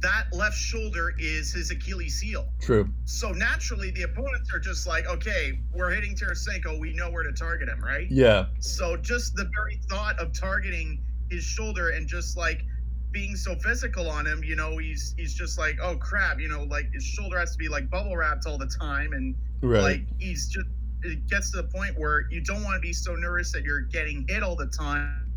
that 0.00 0.24
left 0.32 0.56
shoulder 0.56 1.14
is 1.18 1.52
his 1.52 1.70
Achilles 1.70 2.20
heel. 2.20 2.48
True. 2.60 2.88
So 3.04 3.30
naturally, 3.30 3.92
the 3.92 4.02
opponents 4.02 4.52
are 4.52 4.58
just 4.58 4.84
like, 4.84 5.06
okay, 5.06 5.60
we're 5.72 5.90
hitting 5.90 6.16
Tarasenko. 6.16 6.80
We 6.80 6.92
know 6.92 7.08
where 7.08 7.22
to 7.22 7.32
target 7.32 7.68
him, 7.68 7.80
right? 7.80 8.10
Yeah. 8.10 8.46
So 8.58 8.96
just 8.96 9.36
the 9.36 9.48
very 9.54 9.80
thought 9.88 10.18
of 10.18 10.32
targeting 10.32 11.00
his 11.30 11.44
shoulder 11.44 11.90
and 11.90 12.08
just 12.08 12.36
like 12.36 12.64
being 13.12 13.36
so 13.36 13.54
physical 13.56 14.10
on 14.10 14.26
him, 14.26 14.42
you 14.42 14.56
know, 14.56 14.76
he's 14.78 15.14
he's 15.16 15.34
just 15.34 15.56
like, 15.56 15.78
oh 15.80 15.96
crap, 15.96 16.40
you 16.40 16.48
know, 16.48 16.64
like 16.64 16.92
his 16.92 17.04
shoulder 17.04 17.38
has 17.38 17.52
to 17.52 17.58
be 17.58 17.68
like 17.68 17.88
bubble 17.88 18.16
wrapped 18.16 18.44
all 18.46 18.58
the 18.58 18.66
time, 18.66 19.12
and 19.12 19.36
Right. 19.62 19.82
like 19.82 20.06
he's 20.18 20.48
just 20.48 20.66
it 21.04 21.26
gets 21.28 21.50
to 21.52 21.58
the 21.58 21.68
point 21.68 21.98
where 21.98 22.26
you 22.30 22.40
don't 22.40 22.62
want 22.62 22.74
to 22.76 22.80
be 22.80 22.92
so 22.92 23.14
nervous 23.14 23.52
that 23.52 23.62
you're 23.62 23.82
getting 23.82 24.26
hit 24.28 24.42
all 24.42 24.56
the 24.56 24.66
time, 24.66 25.32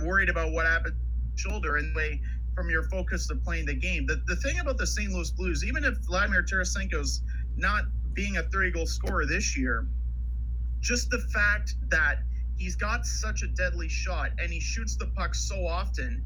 worried 0.00 0.28
about 0.28 0.52
what 0.52 0.66
happened 0.66 0.94
to 1.36 1.42
shoulder, 1.42 1.76
and 1.76 1.94
way 1.94 2.20
from 2.54 2.68
your 2.68 2.82
focus 2.84 3.26
to 3.28 3.36
playing 3.36 3.66
the 3.66 3.74
game. 3.74 4.06
The 4.06 4.22
the 4.26 4.36
thing 4.36 4.58
about 4.58 4.78
the 4.78 4.86
St. 4.86 5.10
Louis 5.10 5.30
Blues, 5.30 5.64
even 5.64 5.84
if 5.84 5.96
Vladimir 6.06 6.42
Tarasenko's 6.42 7.22
not 7.56 7.84
being 8.14 8.36
a 8.36 8.42
30 8.42 8.70
goal 8.72 8.86
scorer 8.86 9.26
this 9.26 9.56
year, 9.56 9.86
just 10.80 11.10
the 11.10 11.20
fact 11.32 11.76
that 11.88 12.18
he's 12.56 12.76
got 12.76 13.06
such 13.06 13.42
a 13.42 13.48
deadly 13.48 13.88
shot 13.88 14.30
and 14.38 14.52
he 14.52 14.60
shoots 14.60 14.96
the 14.96 15.06
puck 15.16 15.34
so 15.34 15.66
often. 15.66 16.22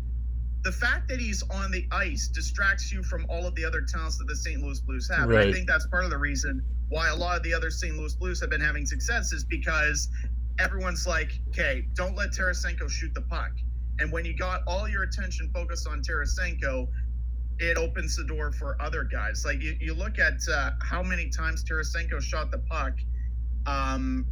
The 0.64 0.72
fact 0.72 1.08
that 1.08 1.20
he's 1.20 1.42
on 1.50 1.70
the 1.70 1.86
ice 1.92 2.28
distracts 2.28 2.90
you 2.90 3.02
from 3.04 3.24
all 3.28 3.46
of 3.46 3.54
the 3.54 3.64
other 3.64 3.82
talents 3.82 4.18
that 4.18 4.26
the 4.26 4.34
St. 4.34 4.60
Louis 4.60 4.80
Blues 4.80 5.08
have. 5.08 5.30
And 5.30 5.38
I 5.38 5.52
think 5.52 5.68
that's 5.68 5.86
part 5.86 6.04
of 6.04 6.10
the 6.10 6.18
reason 6.18 6.64
why 6.88 7.08
a 7.08 7.16
lot 7.16 7.36
of 7.36 7.42
the 7.42 7.54
other 7.54 7.70
St. 7.70 7.96
Louis 7.96 8.14
Blues 8.14 8.40
have 8.40 8.50
been 8.50 8.60
having 8.60 8.86
success 8.86 9.32
is 9.32 9.44
because 9.44 10.08
everyone's 10.58 11.06
like, 11.06 11.32
okay, 11.48 11.86
don't 11.94 12.16
let 12.16 12.30
Tarasenko 12.30 12.90
shoot 12.90 13.12
the 13.14 13.22
puck. 13.22 13.52
And 13.98 14.12
when 14.12 14.24
you 14.24 14.36
got 14.36 14.62
all 14.66 14.88
your 14.88 15.04
attention 15.04 15.50
focused 15.54 15.88
on 15.88 16.02
Tarasenko, 16.02 16.88
it 17.58 17.78
opens 17.78 18.16
the 18.16 18.24
door 18.24 18.52
for 18.52 18.76
other 18.80 19.04
guys. 19.04 19.44
Like 19.44 19.62
you, 19.62 19.76
you 19.80 19.94
look 19.94 20.18
at 20.18 20.34
uh, 20.52 20.72
how 20.82 21.02
many 21.02 21.30
times 21.30 21.64
Tarasenko 21.64 22.20
shot 22.20 22.50
the 22.50 22.58
puck 22.58 22.94
um, 23.66 24.26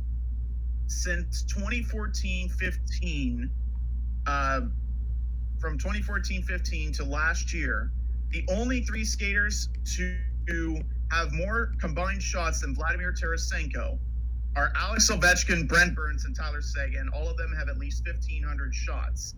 since 0.86 1.42
2014 1.44 2.50
15, 2.50 3.50
uh, 4.26 4.60
from 5.64 5.78
2014 5.78 6.42
15 6.42 6.92
to 6.92 7.04
last 7.04 7.54
year, 7.54 7.90
the 8.28 8.44
only 8.50 8.82
three 8.82 9.04
skaters 9.04 9.70
to 9.96 10.78
have 11.10 11.32
more 11.32 11.72
combined 11.80 12.22
shots 12.22 12.60
than 12.60 12.74
Vladimir 12.74 13.14
Tarasenko 13.14 13.98
are 14.56 14.74
Alex 14.76 15.10
Ovechkin, 15.10 15.66
Brent 15.66 15.96
Burns, 15.96 16.26
and 16.26 16.36
Tyler 16.36 16.60
Seguin. 16.60 17.08
All 17.14 17.30
of 17.30 17.38
them 17.38 17.50
have 17.58 17.70
at 17.70 17.78
least 17.78 18.06
1,500 18.06 18.74
shots. 18.74 19.36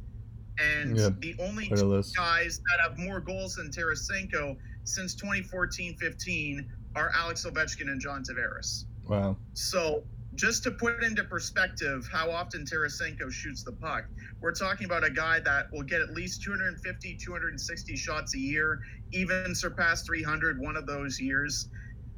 And 0.59 0.97
Yeah, 0.97 1.11
the 1.21 1.37
only 1.39 1.69
guys 2.17 2.59
that 2.59 2.81
have 2.83 2.99
more 2.99 3.21
goals 3.21 3.55
than 3.55 3.71
Tarasenko 3.71 4.57
since 4.83 5.15
2014-15 5.15 6.67
are 6.97 7.13
Alex 7.15 7.47
Ovechkin 7.47 7.89
and 7.89 8.01
John 8.01 8.25
Tavares. 8.25 8.87
Wow. 9.09 9.37
So 9.53 10.03
just 10.37 10.63
to 10.65 10.71
put 10.71 11.03
into 11.03 11.25
perspective 11.25 12.09
how 12.13 12.31
often 12.31 12.65
Tarasenko 12.65 13.33
shoots 13.33 13.63
the 13.65 13.73
puck, 13.73 14.05
we're 14.41 14.53
talking 14.53 14.85
about 14.85 15.03
a 15.03 15.11
guy 15.11 15.41
that 15.41 15.67
will 15.73 15.83
get 15.83 16.03
at 16.03 16.11
least 16.11 16.43
250, 16.43 17.17
260 17.17 17.97
shots 17.97 18.35
a 18.35 18.39
year, 18.39 18.81
even 19.13 19.55
surpass 19.55 20.03
300 20.03 20.61
one 20.61 20.77
of 20.77 20.87
those 20.87 21.19
years. 21.19 21.69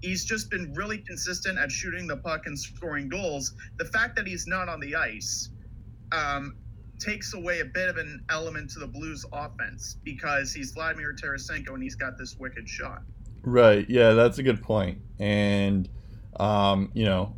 He's 0.01 0.25
just 0.25 0.51
been 0.51 0.73
really 0.75 0.99
consistent 0.99 1.59
at 1.59 1.71
shooting 1.71 2.07
the 2.07 2.17
puck 2.17 2.47
and 2.47 2.59
scoring 2.59 3.09
goals. 3.09 3.55
The 3.79 3.85
fact 3.85 4.17
that 4.17 4.27
he's 4.27 4.47
not 4.47 4.69
on 4.69 4.81
the 4.81 4.95
ice 4.95 5.51
um, 6.13 6.57
takes 6.99 7.35
away 7.35 7.61
a 7.61 7.65
bit 7.65 7.89
of 7.89 7.97
an 7.97 8.25
element 8.31 8.71
to 8.71 8.81
the 8.81 8.87
Blues 8.87 9.25
offense 9.33 9.97
because 10.05 10.53
he's 10.53 10.73
Vladimir 10.73 11.15
Tarasenko 11.15 11.75
and 11.75 11.83
he's 11.83 11.95
got 11.95 12.19
this 12.19 12.37
wicked 12.39 12.69
shot. 12.69 13.03
Right. 13.43 13.87
Yeah, 13.89 14.13
that's 14.13 14.39
a 14.39 14.43
good 14.43 14.63
point. 14.63 14.99
And 15.21 15.89
um, 16.37 16.91
you 16.95 17.05
know, 17.05 17.37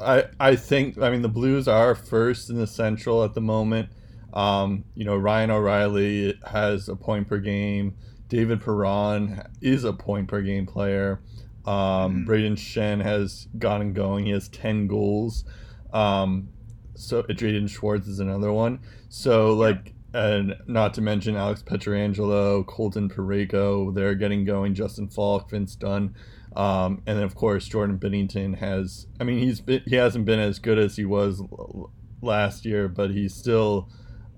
I 0.00 0.24
I 0.38 0.56
think 0.56 1.00
I 1.00 1.10
mean 1.10 1.22
the 1.22 1.28
Blues 1.28 1.66
are 1.68 1.94
first 1.94 2.50
in 2.50 2.56
the 2.56 2.66
Central 2.66 3.24
at 3.24 3.34
the 3.34 3.40
moment. 3.40 3.88
Um, 4.32 4.84
you 4.94 5.04
know, 5.04 5.16
Ryan 5.16 5.50
O'Reilly 5.50 6.38
has 6.46 6.88
a 6.88 6.96
point 6.96 7.28
per 7.28 7.38
game. 7.38 7.94
David 8.28 8.60
Perron 8.60 9.42
is 9.62 9.84
a 9.84 9.92
point 9.92 10.28
per 10.28 10.42
game 10.42 10.66
player. 10.66 11.20
Um, 11.64 12.24
Mhm. 12.24 12.26
Brayden 12.26 12.56
Schenn 12.56 13.02
has 13.02 13.48
gotten 13.58 13.92
going. 13.92 14.26
He 14.26 14.32
has 14.32 14.48
ten 14.48 14.86
goals. 14.86 15.44
Um, 15.92 16.48
so 16.94 17.22
Jaden 17.22 17.68
Schwartz 17.68 18.06
is 18.06 18.20
another 18.20 18.52
one. 18.52 18.80
So 19.08 19.54
like, 19.54 19.94
and 20.12 20.54
not 20.66 20.94
to 20.94 21.00
mention 21.00 21.36
Alex 21.36 21.62
Pietrangelo, 21.62 22.64
Colton 22.66 23.08
Parayko, 23.08 23.94
they're 23.94 24.14
getting 24.14 24.44
going. 24.44 24.74
Justin 24.74 25.08
Faulk, 25.08 25.50
Vince 25.50 25.74
Dunn, 25.76 26.14
um, 26.56 27.02
and 27.06 27.18
then 27.18 27.24
of 27.24 27.34
course 27.34 27.66
Jordan 27.68 27.98
Binnington 27.98 28.56
has. 28.58 29.06
I 29.20 29.24
mean, 29.24 29.38
he's 29.38 29.60
been, 29.60 29.82
he 29.86 29.96
hasn't 29.96 30.24
been 30.24 30.40
as 30.40 30.58
good 30.58 30.78
as 30.78 30.96
he 30.96 31.04
was 31.04 31.40
l- 31.40 31.92
last 32.22 32.64
year, 32.64 32.88
but 32.88 33.10
he's 33.10 33.34
still 33.34 33.88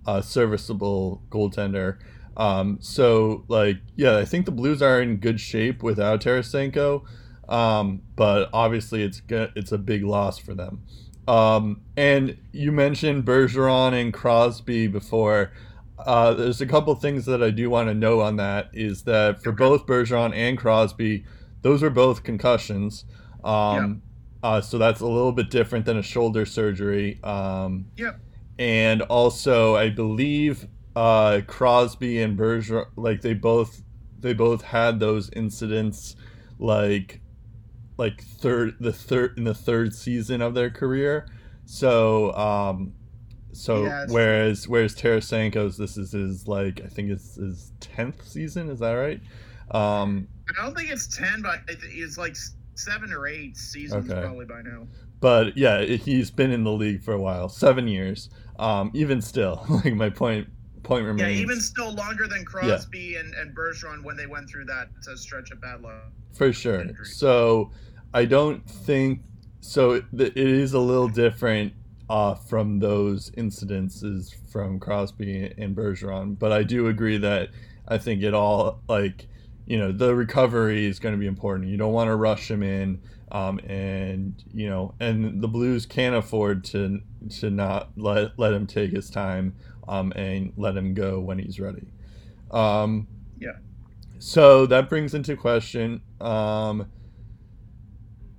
a 0.06 0.22
serviceable 0.22 1.22
goaltender. 1.30 1.98
Um, 2.36 2.78
so 2.80 3.44
like, 3.48 3.78
yeah, 3.96 4.16
I 4.16 4.24
think 4.24 4.46
the 4.46 4.52
Blues 4.52 4.82
are 4.82 5.00
in 5.00 5.16
good 5.16 5.40
shape 5.40 5.82
without 5.82 6.20
Tarasenko, 6.20 7.04
um, 7.48 8.02
but 8.16 8.48
obviously 8.52 9.02
it's 9.02 9.22
it's 9.28 9.72
a 9.72 9.78
big 9.78 10.04
loss 10.04 10.38
for 10.38 10.54
them. 10.54 10.82
Um, 11.26 11.82
and 11.96 12.38
you 12.52 12.72
mentioned 12.72 13.26
Bergeron 13.26 13.92
and 13.92 14.14
Crosby 14.14 14.86
before. 14.86 15.52
Uh, 15.98 16.32
there's 16.32 16.60
a 16.60 16.66
couple 16.66 16.94
things 16.94 17.26
that 17.26 17.42
I 17.42 17.50
do 17.50 17.68
want 17.68 17.88
to 17.88 17.94
know 17.94 18.20
on 18.20 18.36
that. 18.36 18.70
Is 18.72 19.02
that 19.02 19.42
for 19.42 19.52
both 19.52 19.84
Bergeron 19.84 20.34
and 20.34 20.56
Crosby, 20.56 21.24
those 21.62 21.82
are 21.82 21.90
both 21.90 22.22
concussions. 22.22 23.04
Um, 23.44 24.02
uh, 24.42 24.60
so 24.60 24.78
that's 24.78 25.00
a 25.00 25.06
little 25.06 25.32
bit 25.32 25.50
different 25.50 25.84
than 25.84 25.96
a 25.98 26.02
shoulder 26.02 26.46
surgery. 26.46 27.20
Um, 27.22 27.86
Yep. 27.96 28.20
And 28.58 29.02
also, 29.02 29.76
I 29.76 29.88
believe 29.88 30.66
uh, 30.96 31.42
Crosby 31.46 32.20
and 32.20 32.36
Bergeron, 32.36 32.86
like 32.96 33.20
they 33.20 33.34
both, 33.34 33.82
they 34.18 34.32
both 34.34 34.62
had 34.62 34.98
those 34.98 35.30
incidents, 35.30 36.16
like, 36.58 37.20
like 37.96 38.22
third 38.22 38.76
the 38.80 38.92
third 38.92 39.38
in 39.38 39.44
the 39.44 39.54
third 39.54 39.94
season 39.94 40.42
of 40.42 40.54
their 40.54 40.70
career. 40.70 41.28
So, 41.66 42.32
um, 42.34 42.94
so 43.52 43.84
Yeah, 43.84 44.06
whereas 44.08 44.68
whereas 44.68 44.94
Tarasenko's 44.94 45.76
this 45.76 45.96
is 45.96 46.12
his 46.12 46.46
like 46.48 46.80
I 46.84 46.88
think 46.88 47.10
it's 47.10 47.36
his 47.36 47.72
tenth 47.80 48.26
season. 48.26 48.70
Is 48.70 48.78
that 48.80 48.92
right? 48.92 49.20
Um, 49.70 50.28
I 50.48 50.62
don't 50.64 50.74
think 50.76 50.90
it's 50.90 51.06
10, 51.16 51.42
but 51.42 51.60
it's 51.68 52.16
like 52.18 52.36
seven 52.74 53.12
or 53.12 53.26
eight 53.26 53.56
seasons 53.56 54.10
Okay. 54.10 54.20
probably 54.22 54.46
by 54.46 54.62
now. 54.62 54.86
but 55.20 55.56
yeah, 55.56 55.82
he's 55.82 56.30
been 56.30 56.50
in 56.52 56.64
the 56.64 56.72
league 56.72 57.02
for 57.02 57.12
a 57.12 57.20
while, 57.20 57.48
seven 57.48 57.88
years. 57.88 58.30
Um, 58.58 58.90
even 58.94 59.20
still, 59.20 59.64
like 59.84 59.94
my 59.94 60.10
point 60.10 60.48
point 60.84 61.04
remains. 61.04 61.36
Yeah, 61.36 61.42
even 61.42 61.60
still 61.60 61.92
longer 61.92 62.26
than 62.26 62.44
Crosby 62.44 63.16
and, 63.16 63.34
and 63.34 63.54
Bergeron 63.54 64.02
when 64.04 64.16
they 64.16 64.26
went 64.26 64.48
through 64.48 64.64
that 64.66 64.88
uh, 65.10 65.16
stretch 65.16 65.50
of 65.50 65.60
bad 65.60 65.82
luck. 65.82 66.12
for 66.32 66.52
sure. 66.52 66.84
So 67.04 67.70
I 68.14 68.24
don't 68.24 68.64
think 68.68 69.20
so. 69.60 69.92
It, 69.92 70.04
it 70.18 70.36
is 70.36 70.72
a 70.72 70.78
little 70.80 71.08
different 71.08 71.74
uh, 72.08 72.34
from 72.34 72.78
those 72.78 73.30
incidences 73.32 74.34
from 74.50 74.78
Crosby 74.80 75.52
and 75.58 75.76
Bergeron, 75.76 76.38
but 76.38 76.52
I 76.52 76.62
do 76.62 76.86
agree 76.86 77.18
that 77.18 77.50
I 77.86 77.98
think 77.98 78.22
it 78.22 78.32
all 78.34 78.80
like 78.88 79.28
you 79.68 79.76
know 79.76 79.92
the 79.92 80.14
recovery 80.14 80.86
is 80.86 80.98
going 80.98 81.14
to 81.14 81.18
be 81.18 81.26
important. 81.26 81.68
You 81.68 81.76
don't 81.76 81.92
want 81.92 82.08
to 82.08 82.16
rush 82.16 82.50
him 82.50 82.62
in, 82.62 83.02
um, 83.30 83.58
and 83.60 84.42
you 84.52 84.68
know, 84.68 84.94
and 84.98 85.42
the 85.42 85.48
Blues 85.48 85.84
can't 85.84 86.16
afford 86.16 86.64
to 86.66 87.00
to 87.40 87.50
not 87.50 87.90
let 87.96 88.38
let 88.38 88.54
him 88.54 88.66
take 88.66 88.92
his 88.92 89.10
time 89.10 89.54
um, 89.86 90.10
and 90.16 90.54
let 90.56 90.74
him 90.74 90.94
go 90.94 91.20
when 91.20 91.38
he's 91.38 91.60
ready. 91.60 91.86
Um, 92.50 93.08
yeah. 93.38 93.58
So 94.18 94.64
that 94.66 94.88
brings 94.88 95.12
into 95.12 95.36
question. 95.36 96.00
Um, 96.18 96.90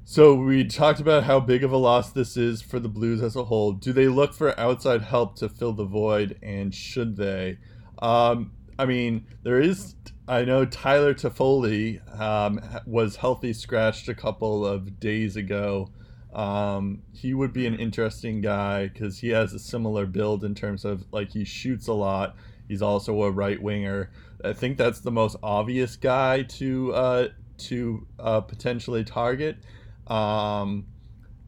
so 0.04 0.34
we 0.34 0.66
talked 0.66 1.00
about 1.00 1.26
how 1.26 1.40
big 1.40 1.64
of 1.64 1.72
a 1.72 1.78
loss 1.78 2.12
this 2.12 2.36
is 2.36 2.64
for 2.64 2.80
the 2.80 2.90
Blues 2.90 3.22
as 3.22 3.36
a 3.36 3.44
whole. 3.44 3.74
Do 3.74 3.94
they 3.94 4.08
look 4.08 4.34
for 4.34 4.60
outside 4.60 5.04
help 5.04 5.36
to 5.36 5.48
fill 5.48 5.74
the 5.74 5.86
void, 5.86 6.40
and 6.42 6.74
should 6.74 7.18
they? 7.18 7.60
Um, 8.00 8.54
I 8.80 8.88
mean, 8.88 9.28
there 9.44 9.62
is. 9.62 9.94
I 10.30 10.46
know 10.46 10.64
Tyler 10.64 11.16
Toffoli 11.16 12.00
um, 12.20 12.62
was 12.86 13.16
healthy 13.16 13.52
scratched 13.52 14.08
a 14.10 14.14
couple 14.14 14.64
of 14.64 15.00
days 15.00 15.36
ago. 15.36 15.90
Um, 16.32 17.02
he 17.12 17.34
would 17.34 17.52
be 17.52 17.66
an 17.66 17.74
interesting 17.74 18.40
guy 18.40 18.90
because 18.90 19.18
he 19.18 19.30
has 19.30 19.54
a 19.54 19.60
similar 19.60 20.06
build 20.06 20.44
in 20.44 20.54
terms 20.54 20.86
of 20.86 21.04
like 21.12 21.32
he 21.32 21.44
shoots 21.46 21.88
a 21.88 21.94
lot. 21.94 22.36
He's 22.68 22.84
also 22.84 23.24
a 23.24 23.32
right 23.32 23.60
winger. 23.60 24.12
I 24.46 24.54
think 24.54 24.78
that's 24.78 25.00
the 25.00 25.10
most 25.10 25.36
obvious 25.42 25.96
guy 25.96 26.44
to 26.44 26.94
uh, 26.94 27.28
to 27.58 28.06
uh, 28.20 28.42
potentially 28.42 29.04
target. 29.04 29.58
Um, 30.06 30.86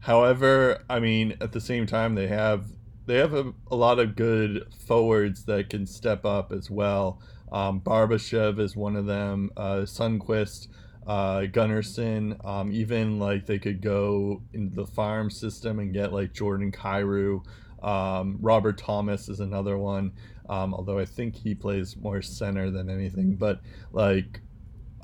however, 0.00 0.82
I 0.90 0.98
mean, 0.98 1.36
at 1.40 1.52
the 1.52 1.60
same 1.60 1.86
time, 1.86 2.16
they 2.16 2.26
have 2.26 2.64
they 3.06 3.16
have 3.16 3.34
a, 3.34 3.52
a 3.70 3.76
lot 3.76 3.98
of 3.98 4.16
good 4.16 4.66
forwards 4.86 5.44
that 5.44 5.70
can 5.70 5.86
step 5.86 6.24
up 6.24 6.52
as 6.52 6.70
well. 6.70 7.20
Um, 7.50 7.80
Barbashev 7.80 8.58
is 8.58 8.76
one 8.76 8.96
of 8.96 9.06
them. 9.06 9.50
Uh, 9.56 9.82
Sundqvist, 9.82 10.68
uh, 11.06 11.40
Gunnarsson. 11.40 12.44
Um, 12.44 12.72
even 12.72 13.18
like 13.18 13.46
they 13.46 13.58
could 13.58 13.82
go 13.82 14.42
into 14.52 14.74
the 14.74 14.86
farm 14.86 15.30
system 15.30 15.78
and 15.78 15.92
get 15.92 16.12
like 16.12 16.32
Jordan 16.32 16.72
Kyrou. 16.72 17.44
Um, 17.82 18.38
Robert 18.40 18.78
Thomas 18.78 19.28
is 19.28 19.40
another 19.40 19.76
one. 19.76 20.12
Um, 20.48 20.74
although 20.74 20.98
I 20.98 21.04
think 21.04 21.36
he 21.36 21.54
plays 21.54 21.96
more 21.96 22.22
center 22.22 22.70
than 22.70 22.88
anything, 22.88 23.34
but 23.36 23.60
like 23.92 24.40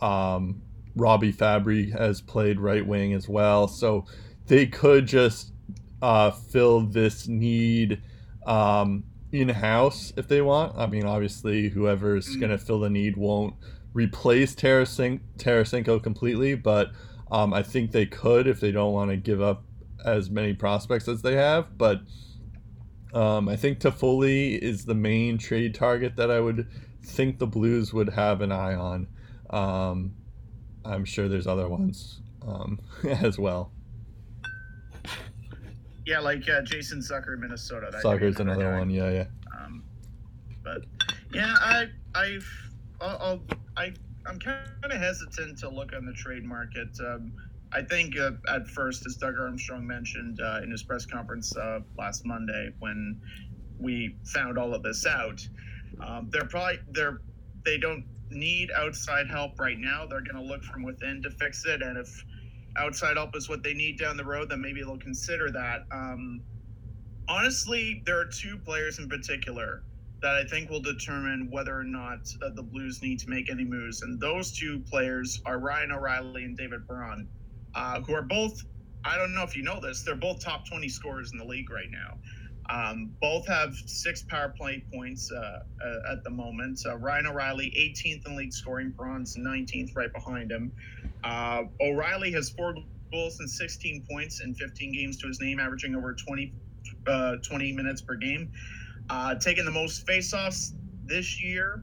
um, 0.01 0.63
Robby 0.95 1.33
Fabbri 1.33 1.97
has 1.99 2.21
played 2.21 2.61
right 2.61 2.87
wing 2.87 3.13
as 3.13 3.29
well. 3.29 3.69
So 3.69 4.07
they 4.47 4.67
could 4.67 5.07
just 5.07 5.53
uh, 6.03 6.31
fill 6.31 6.81
this 6.81 7.27
need 7.29 8.01
um, 8.47 9.05
in 9.33 9.49
house 9.49 10.13
if 10.17 10.29
they 10.29 10.41
want. 10.41 10.77
I 10.77 10.87
mean, 10.87 11.05
obviously, 11.05 11.69
whoever's 11.69 12.37
mm. 12.37 12.41
going 12.41 12.51
to 12.51 12.59
fill 12.59 12.81
the 12.81 12.91
need 12.91 13.17
won't 13.17 13.55
replace 13.93 14.55
Tarasen- 14.55 15.21
Tarasenko 15.39 16.03
completely, 16.03 16.55
but 16.55 16.93
um, 17.31 17.53
I 17.53 17.63
think 17.63 17.93
they 17.93 18.07
could 18.07 18.47
if 18.47 18.61
they 18.61 18.73
don't 18.73 18.93
want 18.93 19.11
to 19.11 19.17
give 19.17 19.43
up 19.43 19.65
as 20.05 20.31
many 20.31 20.55
prospects 20.55 21.09
as 21.09 21.23
they 21.23 21.35
have. 21.35 21.77
But 21.77 22.01
um, 23.13 23.49
I 23.49 23.57
think 23.57 23.81
Toffoli 23.81 24.59
is 24.59 24.85
the 24.85 24.95
main 24.95 25.39
trade 25.39 25.75
target 25.75 26.17
that 26.17 26.31
I 26.31 26.41
would 26.41 26.69
think 27.03 27.39
the 27.39 27.47
Blues 27.47 27.93
would 27.93 28.11
have 28.11 28.41
an 28.41 28.53
eye 28.53 28.75
on. 28.75 29.09
Um, 29.51 30.15
I'm 30.85 31.05
sure 31.05 31.29
there's 31.29 31.47
other 31.47 31.69
ones 31.69 32.21
um, 32.47 32.81
as 33.05 33.39
well. 33.39 33.73
Yeah, 36.09 36.21
like 36.21 36.49
uh, 36.49 36.63
Jason 36.63 37.01
Zucker, 37.01 37.39
Minnesota. 37.39 37.91
That 37.93 38.03
Zucker's 38.03 38.41
another 38.41 38.79
one. 38.79 38.89
Yeah, 38.89 39.11
yeah. 39.11 39.25
Um, 39.55 39.85
but 40.65 40.87
yeah, 41.35 41.55
I, 41.61 41.89
I've, 42.15 42.49
I'll, 42.99 43.43
I, 43.77 43.93
I'm 44.25 44.39
kind 44.39 44.65
of 44.85 44.93
hesitant 44.93 45.59
to 45.59 45.69
look 45.69 45.93
on 45.95 46.07
the 46.07 46.15
trade 46.15 46.45
market. 46.45 46.89
Um, 47.07 47.35
I 47.75 47.83
think 47.83 48.19
uh, 48.19 48.31
at 48.49 48.67
first, 48.69 49.05
as 49.05 49.17
Doug 49.17 49.35
Armstrong 49.39 49.87
mentioned 49.87 50.41
uh, 50.41 50.61
in 50.63 50.71
his 50.71 50.83
press 50.83 51.05
conference 51.05 51.55
uh, 51.55 51.81
last 51.99 52.25
Monday, 52.25 52.71
when 52.79 53.21
we 53.79 54.17
found 54.25 54.57
all 54.57 54.73
of 54.73 54.83
this 54.83 55.05
out, 55.05 55.47
um, 56.03 56.31
they're 56.33 56.47
probably 56.47 56.79
they're 56.93 57.21
they 57.67 57.77
don't 57.77 58.07
need 58.31 58.71
outside 58.75 59.29
help 59.29 59.61
right 59.61 59.79
now. 59.79 60.07
They're 60.07 60.23
going 60.23 60.43
to 60.43 60.51
look 60.51 60.65
from 60.65 60.85
within 60.85 61.23
to 61.25 61.31
fix 61.33 61.67
it. 61.67 61.83
And 61.83 61.99
if 61.99 62.25
outside 62.77 63.17
help 63.17 63.37
is 63.37 63.49
what 63.49 63.63
they 63.63 63.75
need 63.75 63.99
down 63.99 64.17
the 64.17 64.25
road, 64.25 64.51
then 64.51 64.61
maybe 64.61 64.83
they'll 64.83 64.99
consider 64.99 65.51
that. 65.51 65.87
Um, 65.91 66.43
honestly, 67.29 68.03
there 68.07 68.19
are 68.19 68.27
two 68.27 68.59
players 68.59 68.99
in 68.99 69.09
particular 69.09 69.83
that 70.21 70.35
I 70.35 70.45
think 70.45 70.69
will 70.69 70.81
determine 70.81 71.49
whether 71.51 71.79
or 71.79 71.85
not 71.85 72.21
uh, 72.43 72.51
the 72.55 72.63
Blues 72.63 73.03
need 73.03 73.21
to 73.21 73.31
make 73.31 73.51
any 73.51 73.65
moves. 73.65 74.03
And 74.03 74.21
those 74.21 74.51
two 74.51 74.81
players 74.81 75.41
are 75.47 75.59
Ryan 75.59 75.93
O'Reilly 75.93 76.45
and 76.45 76.57
David 76.57 76.87
Perron, 76.89 77.29
uh, 77.75 78.01
who 78.01 78.15
are 78.15 78.23
both, 78.23 78.65
I 79.05 79.17
don't 79.17 79.35
know 79.35 79.45
if 79.45 79.57
you 79.57 79.63
know 79.63 79.81
this, 79.81 80.03
they're 80.03 80.17
both 80.17 80.41
top 80.41 80.67
20 80.67 80.89
scorers 80.89 81.31
in 81.33 81.39
the 81.39 81.45
league 81.45 81.71
right 81.71 81.91
now. 81.91 82.19
Um, 82.71 83.11
both 83.21 83.47
have 83.47 83.75
six 83.87 84.23
power 84.23 84.51
play 84.51 84.85
points 84.93 85.33
uh, 85.33 85.61
uh, 85.83 86.13
at 86.13 86.23
the 86.23 86.31
moment. 86.31 86.81
Uh, 86.87 86.99
Ryan 86.99 87.29
O'Reilly, 87.29 87.73
18th 87.77 88.27
in 88.27 88.37
league 88.37 88.53
scoring, 88.53 88.91
bronze 88.91 89.37
19th 89.37 89.97
right 89.97 90.13
behind 90.13 90.51
him. 90.51 90.73
Uh, 91.25 91.63
O'Reilly 91.81 92.31
has 92.33 92.51
four 92.51 92.75
goals 93.11 93.41
and 93.41 93.49
16 93.49 94.07
points 94.11 94.41
in 94.43 94.55
15 94.55 94.93
games 94.93 95.17
to 95.19 95.27
his 95.27 95.41
name, 95.41 95.59
averaging 95.59 95.95
over 95.95 96.13
20, 96.13 96.53
uh, 97.07 97.37
20 97.37 97.73
minutes 97.73 98.03
per 98.03 98.17
game. 98.17 98.53
Uh, 99.09 99.35
taking 99.35 99.65
the 99.65 99.71
most 99.71 100.07
faceoffs 100.07 100.73
this 101.07 101.43
year 101.43 101.83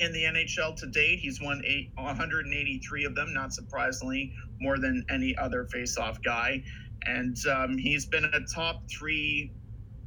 in 0.00 0.12
the 0.12 0.24
NHL 0.24 0.74
to 0.76 0.86
date. 0.88 1.20
He's 1.20 1.40
won 1.40 1.62
eight, 1.64 1.92
183 1.94 3.04
of 3.04 3.14
them, 3.14 3.32
not 3.32 3.52
surprisingly, 3.52 4.32
more 4.60 4.78
than 4.78 5.04
any 5.08 5.36
other 5.36 5.68
faceoff 5.72 6.20
guy. 6.24 6.64
And 7.06 7.36
um, 7.46 7.78
he's 7.78 8.06
been 8.06 8.24
a 8.24 8.40
top 8.52 8.82
three 8.90 9.52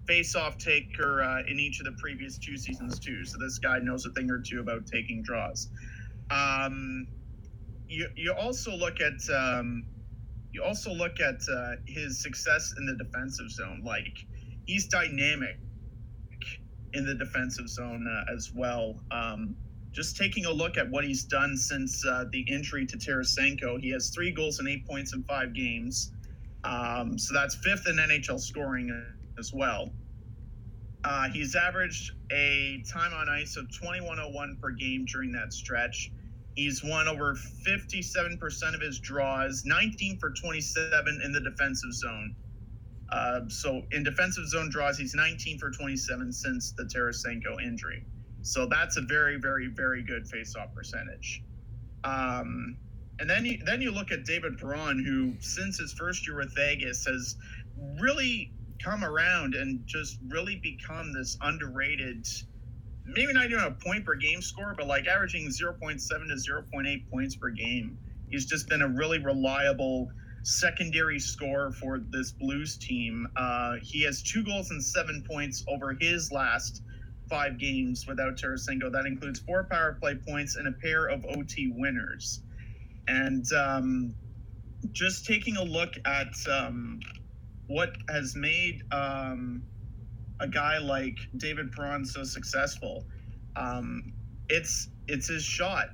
face-off 0.08 0.58
taker 0.58 1.24
uh, 1.24 1.50
in 1.50 1.60
each 1.60 1.80
of 1.80 1.86
the 1.86 1.94
previous 1.94 2.38
two 2.38 2.58
seasons 2.58 3.00
too. 3.00 3.26
So 3.26 3.38
this 3.40 3.60
guy 3.60 3.80
knows 3.80 4.06
a 4.06 4.12
thing 4.12 4.30
or 4.30 4.40
two 4.40 4.60
about 4.60 4.86
taking 4.86 5.22
draws. 5.24 5.70
Um, 6.30 7.08
you 7.88 8.08
you 8.16 8.34
also 8.34 8.76
look 8.76 9.00
at 9.00 9.30
um, 9.34 9.86
you 10.52 10.64
also 10.64 10.92
look 10.92 11.20
at 11.20 11.42
uh, 11.52 11.76
his 11.86 12.22
success 12.22 12.74
in 12.78 12.86
the 12.86 12.96
defensive 12.96 13.52
zone. 13.52 13.82
Like 13.84 14.26
he's 14.66 14.88
dynamic 14.88 15.58
in 16.94 17.06
the 17.06 17.14
defensive 17.14 17.70
zone 17.70 18.08
uh, 18.08 18.34
as 18.34 18.52
well. 18.56 18.96
Um, 19.12 19.56
just 19.92 20.18
taking 20.18 20.46
a 20.46 20.52
look 20.52 20.78
at 20.78 20.90
what 20.90 21.06
he's 21.06 21.24
done 21.24 21.56
since 21.56 22.06
uh, 22.06 22.26
the 22.32 22.42
injury 22.50 22.86
to 22.86 22.98
Tarasenko, 22.98 23.80
he 23.80 23.92
has 23.92 24.10
three 24.10 24.32
goals 24.32 24.60
and 24.60 24.68
eight 24.68 24.86
points 24.86 25.14
in 25.14 25.24
five 25.24 25.54
games. 25.54 26.12
Um, 26.66 27.18
so 27.18 27.34
that's 27.34 27.56
fifth 27.56 27.88
in 27.88 27.96
NHL 27.96 28.40
scoring 28.40 28.90
as 29.40 29.52
well. 29.54 29.92
Uh, 31.04 31.30
he's 31.30 31.56
averaged 31.56 32.14
a 32.32 32.84
time 32.92 33.14
on 33.14 33.30
ice 33.30 33.58
of 33.58 33.70
2101 33.70 34.58
per 34.60 34.72
game 34.72 35.06
during 35.06 35.32
that 35.32 35.54
stretch. 35.54 36.12
He's 36.56 36.84
won 36.84 37.08
over 37.08 37.36
57% 37.36 38.74
of 38.74 38.82
his 38.82 39.00
draws, 39.00 39.64
19 39.66 40.18
for 40.18 40.32
27 40.32 41.22
in 41.24 41.32
the 41.32 41.42
defensive 41.42 41.94
zone. 41.94 42.36
Uh, 43.12 43.42
so 43.50 43.84
in 43.92 44.04
defensive 44.04 44.48
zone 44.48 44.70
draws, 44.70 44.98
he's 44.98 45.14
19 45.14 45.60
for 45.60 45.70
27 45.70 46.32
since 46.32 46.72
the 46.72 46.84
Tarasenko 46.84 47.62
injury. 47.62 48.04
So 48.42 48.66
that's 48.66 48.98
a 48.98 49.02
very, 49.02 49.38
very, 49.38 49.68
very 49.68 50.02
good 50.02 50.26
faceoff 50.26 50.74
percentage. 50.74 51.44
Um, 52.04 52.78
and 53.20 53.30
then 53.30 53.46
you, 53.46 53.60
then 53.64 53.82
you 53.82 53.92
look 53.92 54.12
at 54.12 54.24
David 54.24 54.58
Perron, 54.58 55.04
who 55.04 55.34
since 55.40 55.78
his 55.78 55.94
first 55.94 56.28
year 56.28 56.38
with 56.38 56.54
Vegas 56.56 57.06
has 57.06 57.36
really 58.00 58.52
come 58.84 59.04
around 59.04 59.56
and 59.56 59.86
just 59.86 60.18
really 60.28 60.58
become 60.58 61.14
this 61.14 61.38
underrated 61.42 62.28
maybe 63.06 63.32
not 63.34 63.46
even 63.46 63.60
a 63.60 63.72
point 63.72 64.06
per 64.06 64.16
game 64.16 64.42
score 64.42 64.74
but 64.78 64.88
like 64.88 65.08
averaging 65.08 65.48
0.7 65.48 66.00
to 66.00 66.16
0.8 66.16 67.10
points 67.10 67.36
per 67.36 67.50
game 67.50 67.98
he's 68.30 68.46
just 68.46 68.68
been 68.68 68.82
a 68.82 68.88
really 68.88 69.20
reliable 69.20 70.10
secondary 70.44 71.20
score 71.20 71.72
for 71.72 72.00
this 72.10 72.32
blues 72.32 72.78
team 72.78 73.28
uh, 73.36 73.76
he 73.82 74.04
has 74.04 74.22
two 74.22 74.44
goals 74.44 74.72
and 74.72 74.84
seven 74.84 75.24
points 75.28 75.64
over 75.68 75.96
his 76.00 76.32
last 76.32 76.82
five 77.30 77.58
games 77.58 78.06
without 78.08 78.36
Tarasenko. 78.36 78.92
That 78.92 79.06
includes 79.06 79.40
four 79.40 79.64
power 79.64 79.98
play 80.00 80.16
points 80.16 80.56
and 80.56 80.68
a 80.68 80.72
pair 80.72 81.08
of 81.08 81.26
OT 81.26 81.72
winners. 81.76 82.42
And 83.08 83.46
um, 83.54 84.16
just 84.92 85.26
taking 85.26 85.58
a 85.58 85.64
look 85.64 85.94
at 86.06 86.34
um, 86.50 87.00
what 87.68 87.96
has 88.10 88.36
made 88.36 88.82
um, 88.92 89.64
a 90.40 90.48
guy 90.48 90.78
like 90.78 91.18
David 91.38 91.72
Perron 91.72 92.06
so 92.06 92.24
successful. 92.24 93.06
Um, 93.56 94.14
it's 94.50 94.90
it's 95.08 95.28
his 95.28 95.44
shot 95.44 95.88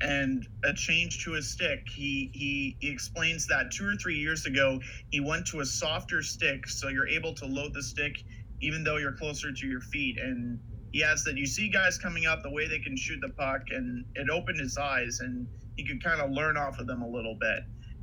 and 0.00 0.46
a 0.64 0.72
change 0.72 1.24
to 1.24 1.32
his 1.32 1.50
stick. 1.50 1.80
He, 1.88 2.30
he 2.32 2.76
he 2.80 2.90
explains 2.90 3.46
that 3.48 3.70
two 3.70 3.86
or 3.86 3.94
three 3.96 4.16
years 4.18 4.46
ago 4.46 4.80
he 5.10 5.20
went 5.20 5.46
to 5.48 5.60
a 5.60 5.66
softer 5.66 6.22
stick, 6.22 6.66
so 6.66 6.88
you're 6.88 7.08
able 7.08 7.34
to 7.34 7.46
load 7.46 7.74
the 7.74 7.82
stick 7.82 8.24
even 8.62 8.84
though 8.84 8.96
you're 8.96 9.12
closer 9.12 9.52
to 9.52 9.66
your 9.66 9.80
feet. 9.80 10.18
And 10.18 10.58
he 10.92 11.00
has 11.00 11.24
that 11.24 11.36
you 11.36 11.46
see 11.46 11.68
guys 11.68 11.98
coming 11.98 12.26
up 12.26 12.42
the 12.42 12.50
way 12.50 12.68
they 12.68 12.78
can 12.78 12.96
shoot 12.96 13.20
the 13.20 13.30
puck, 13.30 13.62
and 13.70 14.04
it 14.14 14.30
opened 14.30 14.60
his 14.60 14.78
eyes, 14.78 15.20
and 15.20 15.46
he 15.76 15.86
could 15.86 16.02
kind 16.02 16.20
of 16.20 16.30
learn 16.30 16.56
off 16.56 16.78
of 16.78 16.86
them 16.86 17.02
a 17.02 17.08
little 17.08 17.36
bit. 17.40 17.60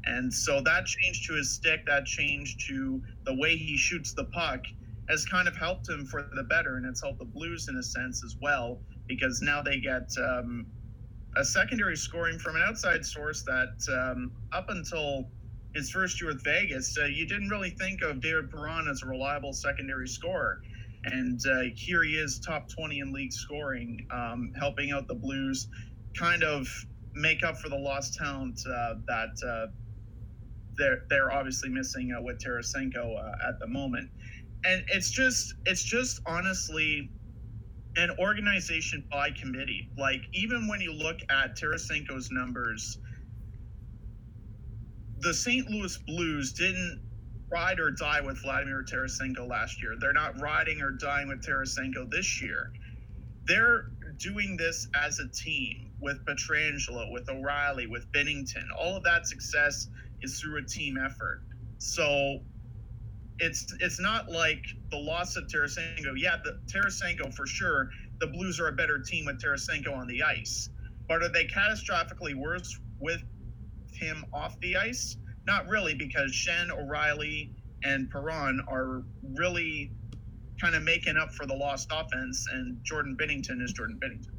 And 0.10 0.34
so 0.34 0.60
that 0.62 0.86
change 0.88 1.28
to 1.28 1.34
his 1.36 1.52
stick, 1.52 1.86
that 1.86 2.06
change 2.06 2.58
to 2.68 3.02
the 3.26 3.36
way 3.36 3.56
he 3.56 3.78
shoots 3.78 4.14
the 4.14 4.26
puck, 4.26 4.62
has 5.08 5.26
kind 5.26 5.48
of 5.48 5.56
helped 5.56 5.88
him 5.88 6.06
for 6.06 6.30
the 6.36 6.44
better, 6.44 6.78
and 6.78 6.86
it's 6.86 7.02
helped 7.02 7.20
the 7.20 7.26
Blues 7.26 7.68
in 7.70 7.76
a 7.78 7.84
sense 7.84 8.24
as 8.24 8.36
well 8.42 8.80
because 9.08 9.42
now 9.42 9.62
they 9.62 9.80
get 9.80 10.10
um, 10.18 10.66
a 11.36 11.46
secondary 11.46 11.96
scoring 11.96 12.40
from 12.40 12.56
an 12.56 12.64
outside 12.64 13.06
source 13.06 13.44
that 13.44 13.78
um, 13.92 14.32
up 14.52 14.70
until 14.70 15.30
his 15.76 15.92
first 15.92 16.20
year 16.20 16.32
with 16.32 16.44
Vegas, 16.44 16.98
uh, 17.00 17.06
you 17.06 17.28
didn't 17.28 17.50
really 17.50 17.70
think 17.70 18.02
of 18.02 18.20
David 18.20 18.50
Perron 18.50 18.88
as 18.88 19.04
a 19.04 19.06
reliable 19.06 19.54
secondary 19.54 20.08
scorer. 20.08 20.62
And 21.06 21.40
uh, 21.48 21.62
here 21.76 22.04
he 22.04 22.14
is, 22.14 22.40
top 22.40 22.68
20 22.68 23.00
in 23.00 23.14
league 23.14 23.32
scoring, 23.32 24.08
um, 24.12 24.54
helping 24.60 24.92
out 24.92 25.08
the 25.08 25.16
Blues 25.16 25.68
kind 26.18 26.44
of 26.44 26.68
make 27.14 27.44
up 27.44 27.58
for 27.58 27.70
the 27.70 27.78
lost 27.78 28.16
talent 28.16 28.60
uh, 28.68 28.96
that 29.08 29.30
uh, 29.48 29.68
they're, 30.80 31.04
they're 31.10 31.32
obviously 31.32 31.70
missing 31.70 32.16
uh, 32.18 32.22
with 32.22 32.40
Tarasenko 32.40 33.18
uh, 33.18 33.48
at 33.48 33.60
the 33.60 33.68
moment. 33.68 34.10
And 34.64 34.84
it's 34.88 35.12
just, 35.12 35.54
it's 35.66 35.84
just 35.84 36.22
honestly 36.26 37.12
an 37.96 38.12
organization 38.20 39.06
by 39.12 39.32
committee. 39.32 39.90
Like, 39.98 40.22
even 40.34 40.68
when 40.68 40.82
you 40.82 40.94
look 40.94 41.20
at 41.30 41.56
Tarasenko's 41.56 42.32
numbers, 42.32 42.98
the 45.20 45.34
St. 45.34 45.70
Louis 45.70 45.98
Blues 46.08 46.54
didn't 46.54 47.02
ride 47.52 47.80
or 47.80 47.92
die 47.92 48.22
with 48.22 48.42
Vladimir 48.42 48.84
Tarasenko 48.84 49.48
last 49.48 49.82
year. 49.82 49.96
They're 50.00 50.14
not 50.14 50.40
riding 50.40 50.82
or 50.82 50.92
dying 50.92 51.28
with 51.28 51.46
Tarasenko 51.46 52.10
this 52.10 52.42
year. 52.42 52.72
They're 53.46 53.90
doing 54.18 54.58
this 54.58 54.88
as 54.94 55.20
a 55.20 55.28
team 55.30 55.92
with 56.00 56.24
Pietrangelo, 56.26 57.12
with 57.12 57.28
O'Reilly, 57.30 57.88
with 57.88 58.12
Binnington. 58.12 58.66
All 58.80 58.96
of 58.96 59.04
that 59.04 59.28
success 59.28 59.88
is 60.22 60.40
through 60.40 60.58
a 60.58 60.64
team 60.64 60.98
effort. 60.98 61.44
So 61.78 62.40
it's 63.40 63.74
it's 63.80 64.00
not 64.00 64.30
like 64.30 64.66
the 64.92 64.98
loss 64.98 65.36
of 65.36 65.46
Tarasenko. 65.46 66.14
Yeah, 66.18 66.38
the 66.44 66.60
Tarasenko 66.68 67.34
for 67.34 67.48
sure. 67.48 67.90
The 68.20 68.28
Blues 68.28 68.60
are 68.60 68.68
a 68.68 68.74
better 68.74 69.00
team 69.00 69.26
with 69.26 69.42
Tarasenko 69.42 69.96
on 69.96 70.08
the 70.08 70.24
ice, 70.24 70.70
but 71.08 71.24
are 71.24 71.30
they 71.30 71.46
catastrophically 71.46 72.36
worse 72.36 72.78
with 73.00 73.22
him 73.94 74.26
off 74.34 74.60
the 74.60 74.76
ice? 74.76 75.16
Not 75.48 75.68
really, 75.68 75.96
because 75.96 76.32
Schenn, 76.32 76.70
O'Reilly, 76.70 77.56
and 77.84 78.10
Perron 78.10 78.62
are 78.68 79.04
really 79.36 79.92
kind 80.60 80.76
of 80.76 80.84
making 80.84 81.16
up 81.16 81.34
for 81.34 81.46
the 81.46 81.56
lost 81.56 81.90
offense, 81.92 82.46
and 82.52 82.84
Jordan 82.84 83.16
Binnington 83.20 83.62
is 83.62 83.72
Jordan 83.72 84.00
Binnington. 84.04 84.36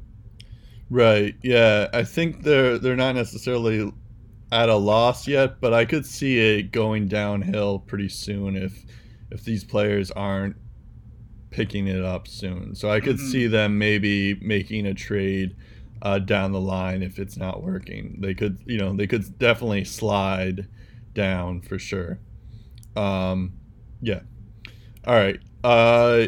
Right. 0.91 1.35
Yeah, 1.41 1.87
I 1.93 2.03
think 2.03 2.43
they're 2.43 2.77
they're 2.77 2.95
not 2.95 3.15
necessarily 3.15 3.91
at 4.51 4.69
a 4.69 4.75
loss 4.75 5.27
yet, 5.27 5.61
but 5.61 5.73
I 5.73 5.85
could 5.85 6.05
see 6.05 6.37
it 6.37 6.71
going 6.71 7.07
downhill 7.07 7.79
pretty 7.79 8.09
soon 8.09 8.55
if 8.55 8.85
if 9.31 9.45
these 9.45 9.63
players 9.63 10.11
aren't 10.11 10.57
picking 11.51 11.87
it 11.87 12.03
up 12.03 12.27
soon. 12.27 12.75
So 12.75 12.89
I 12.89 12.99
could 12.99 13.17
mm-hmm. 13.17 13.29
see 13.29 13.47
them 13.47 13.77
maybe 13.77 14.35
making 14.35 14.85
a 14.85 14.93
trade 14.93 15.55
uh, 16.01 16.19
down 16.19 16.51
the 16.51 16.59
line 16.59 17.01
if 17.01 17.19
it's 17.19 17.37
not 17.37 17.63
working. 17.63 18.17
They 18.19 18.33
could, 18.33 18.59
you 18.65 18.77
know, 18.77 18.93
they 18.93 19.07
could 19.07 19.37
definitely 19.37 19.85
slide 19.85 20.67
down 21.13 21.61
for 21.61 21.79
sure. 21.79 22.19
Um, 22.95 23.53
yeah. 24.01 24.21
All 25.05 25.13
right. 25.13 25.39
Uh, 25.63 26.27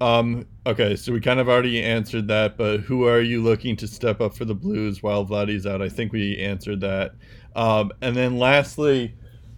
um, 0.00 0.46
okay, 0.66 0.96
so 0.96 1.12
we 1.12 1.20
kind 1.20 1.40
of 1.40 1.48
already 1.48 1.82
answered 1.82 2.28
that, 2.28 2.56
but 2.56 2.80
who 2.80 3.06
are 3.06 3.20
you 3.20 3.42
looking 3.42 3.76
to 3.76 3.86
step 3.86 4.20
up 4.20 4.36
for 4.36 4.44
the 4.44 4.54
Blues 4.54 5.02
while 5.02 5.24
Vladdy's 5.24 5.66
out? 5.66 5.80
I 5.80 5.88
think 5.88 6.12
we 6.12 6.38
answered 6.38 6.80
that. 6.80 7.12
Um, 7.54 7.92
and 8.02 8.14
then 8.14 8.38
lastly, 8.38 9.14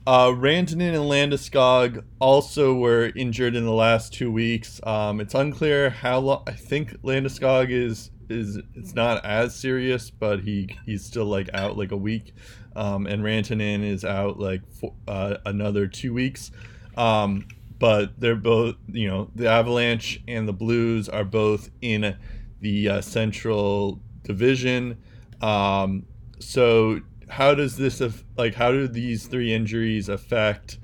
uh, 0.06 0.28
Rantanen 0.28 0.94
and 0.94 1.32
Landeskog 1.32 2.02
also 2.20 2.72
were 2.72 3.12
injured 3.14 3.56
in 3.56 3.64
the 3.64 3.72
last 3.72 4.14
two 4.14 4.30
weeks. 4.30 4.80
Um, 4.84 5.20
it's 5.20 5.34
unclear 5.34 5.90
how 5.90 6.20
long. 6.20 6.44
I 6.46 6.52
think 6.52 6.92
Landeskog 7.02 7.70
is 7.70 8.10
is 8.30 8.58
it's 8.74 8.94
not 8.94 9.24
as 9.24 9.54
serious, 9.54 10.10
but 10.10 10.40
he 10.40 10.76
he's 10.86 11.04
still 11.04 11.26
like 11.26 11.50
out 11.52 11.76
like 11.76 11.92
a 11.92 11.96
week, 11.96 12.32
um, 12.76 13.06
and 13.06 13.22
Rantanen 13.22 13.84
is 13.84 14.04
out 14.04 14.38
like 14.38 14.62
for, 14.70 14.94
uh, 15.08 15.38
another 15.44 15.86
two 15.86 16.14
weeks. 16.14 16.52
Um, 16.96 17.46
but 17.78 18.18
they're 18.18 18.36
both 18.36 18.76
you 18.88 19.08
know 19.08 19.30
the 19.34 19.48
Avalanche 19.48 20.22
and 20.26 20.48
the 20.48 20.52
Blues 20.52 21.08
are 21.08 21.24
both 21.24 21.70
in 21.80 22.16
the 22.60 22.88
uh, 22.88 23.00
Central 23.00 24.00
Division. 24.22 24.98
Um, 25.40 26.06
so 26.38 27.00
how 27.28 27.54
does 27.54 27.76
this 27.76 28.02
like 28.36 28.54
how 28.54 28.72
do 28.72 28.88
these 28.88 29.26
three 29.26 29.52
injuries 29.52 30.08
affect 30.08 30.78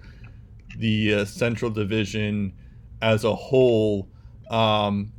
the 0.76 1.14
uh, 1.14 1.24
Central 1.24 1.70
Division 1.70 2.52
as 3.00 3.24
a 3.24 3.34
whole? 3.34 4.08
Um, 4.50 5.12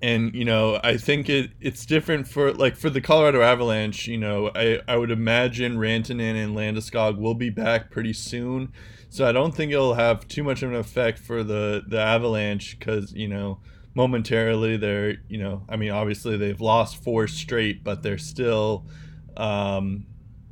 and 0.00 0.34
you 0.34 0.44
know, 0.44 0.80
I 0.82 0.96
think 0.96 1.28
it 1.28 1.50
it's 1.60 1.84
different 1.84 2.28
for 2.28 2.52
like 2.52 2.76
for 2.76 2.90
the 2.90 3.00
Colorado 3.00 3.42
Avalanche. 3.42 4.06
You 4.06 4.18
know, 4.18 4.50
I 4.54 4.80
I 4.86 4.96
would 4.96 5.10
imagine 5.10 5.76
Rantanen 5.76 6.42
and 6.42 6.56
Landeskog 6.56 7.18
will 7.18 7.34
be 7.34 7.50
back 7.50 7.90
pretty 7.90 8.12
soon, 8.12 8.72
so 9.10 9.26
I 9.26 9.32
don't 9.32 9.54
think 9.54 9.72
it'll 9.72 9.94
have 9.94 10.28
too 10.28 10.44
much 10.44 10.62
of 10.62 10.70
an 10.70 10.76
effect 10.76 11.18
for 11.18 11.42
the 11.42 11.82
the 11.86 12.00
Avalanche 12.00 12.78
because 12.78 13.12
you 13.12 13.28
know 13.28 13.60
momentarily 13.94 14.76
they're 14.76 15.16
you 15.28 15.38
know 15.38 15.64
I 15.68 15.76
mean 15.76 15.90
obviously 15.90 16.36
they've 16.36 16.60
lost 16.60 17.02
four 17.02 17.26
straight, 17.26 17.82
but 17.84 18.02
they're 18.02 18.18
still 18.18 18.86
um, 19.38 20.06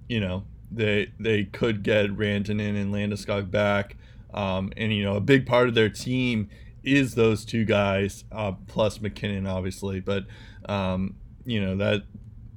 you 0.09 0.21
know, 0.21 0.45
they 0.71 1.13
they 1.21 1.45
could 1.45 1.83
get 1.83 2.11
Rantanen 2.11 2.81
and 2.81 2.95
Landeskog 2.95 3.51
back. 3.51 3.97
Um, 4.33 4.73
and 4.77 4.93
you 4.95 5.05
know, 5.05 5.17
a 5.17 5.21
big 5.21 5.47
part 5.47 5.69
of 5.69 5.75
their 5.75 5.89
team 5.89 6.49
is 6.83 7.15
those 7.15 7.45
two 7.45 7.65
guys, 7.65 8.25
uh, 8.33 8.53
plus 8.67 9.01
MacKinnon 9.01 9.47
obviously. 9.47 10.01
But 10.01 10.25
um, 10.69 11.17
you 11.45 11.61
know 11.61 11.77
that 11.77 12.03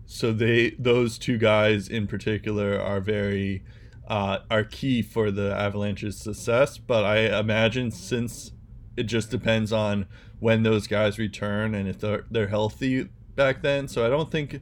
so 0.05 0.31
they 0.31 0.71
those 0.79 1.17
two 1.17 1.37
guys 1.37 1.87
in 1.87 2.07
particular 2.07 2.79
are 2.79 3.01
very 3.01 3.63
uh, 4.09 4.39
are 4.49 4.63
key 4.63 5.01
for 5.01 5.31
the 5.31 5.55
Avalanche's 5.55 6.17
success. 6.17 6.77
But 6.77 7.05
I 7.05 7.39
imagine 7.39 7.91
since 7.91 8.51
it 8.97 9.03
just 9.03 9.29
depends 9.29 9.71
on 9.71 10.07
when 10.39 10.63
those 10.63 10.87
guys 10.87 11.17
return 11.17 11.75
and 11.75 11.87
if 11.87 11.99
they're 11.99 12.25
they're 12.31 12.47
healthy 12.47 13.09
back 13.35 13.61
then. 13.61 13.87
So 13.87 14.05
I 14.05 14.09
don't 14.09 14.31
think 14.31 14.61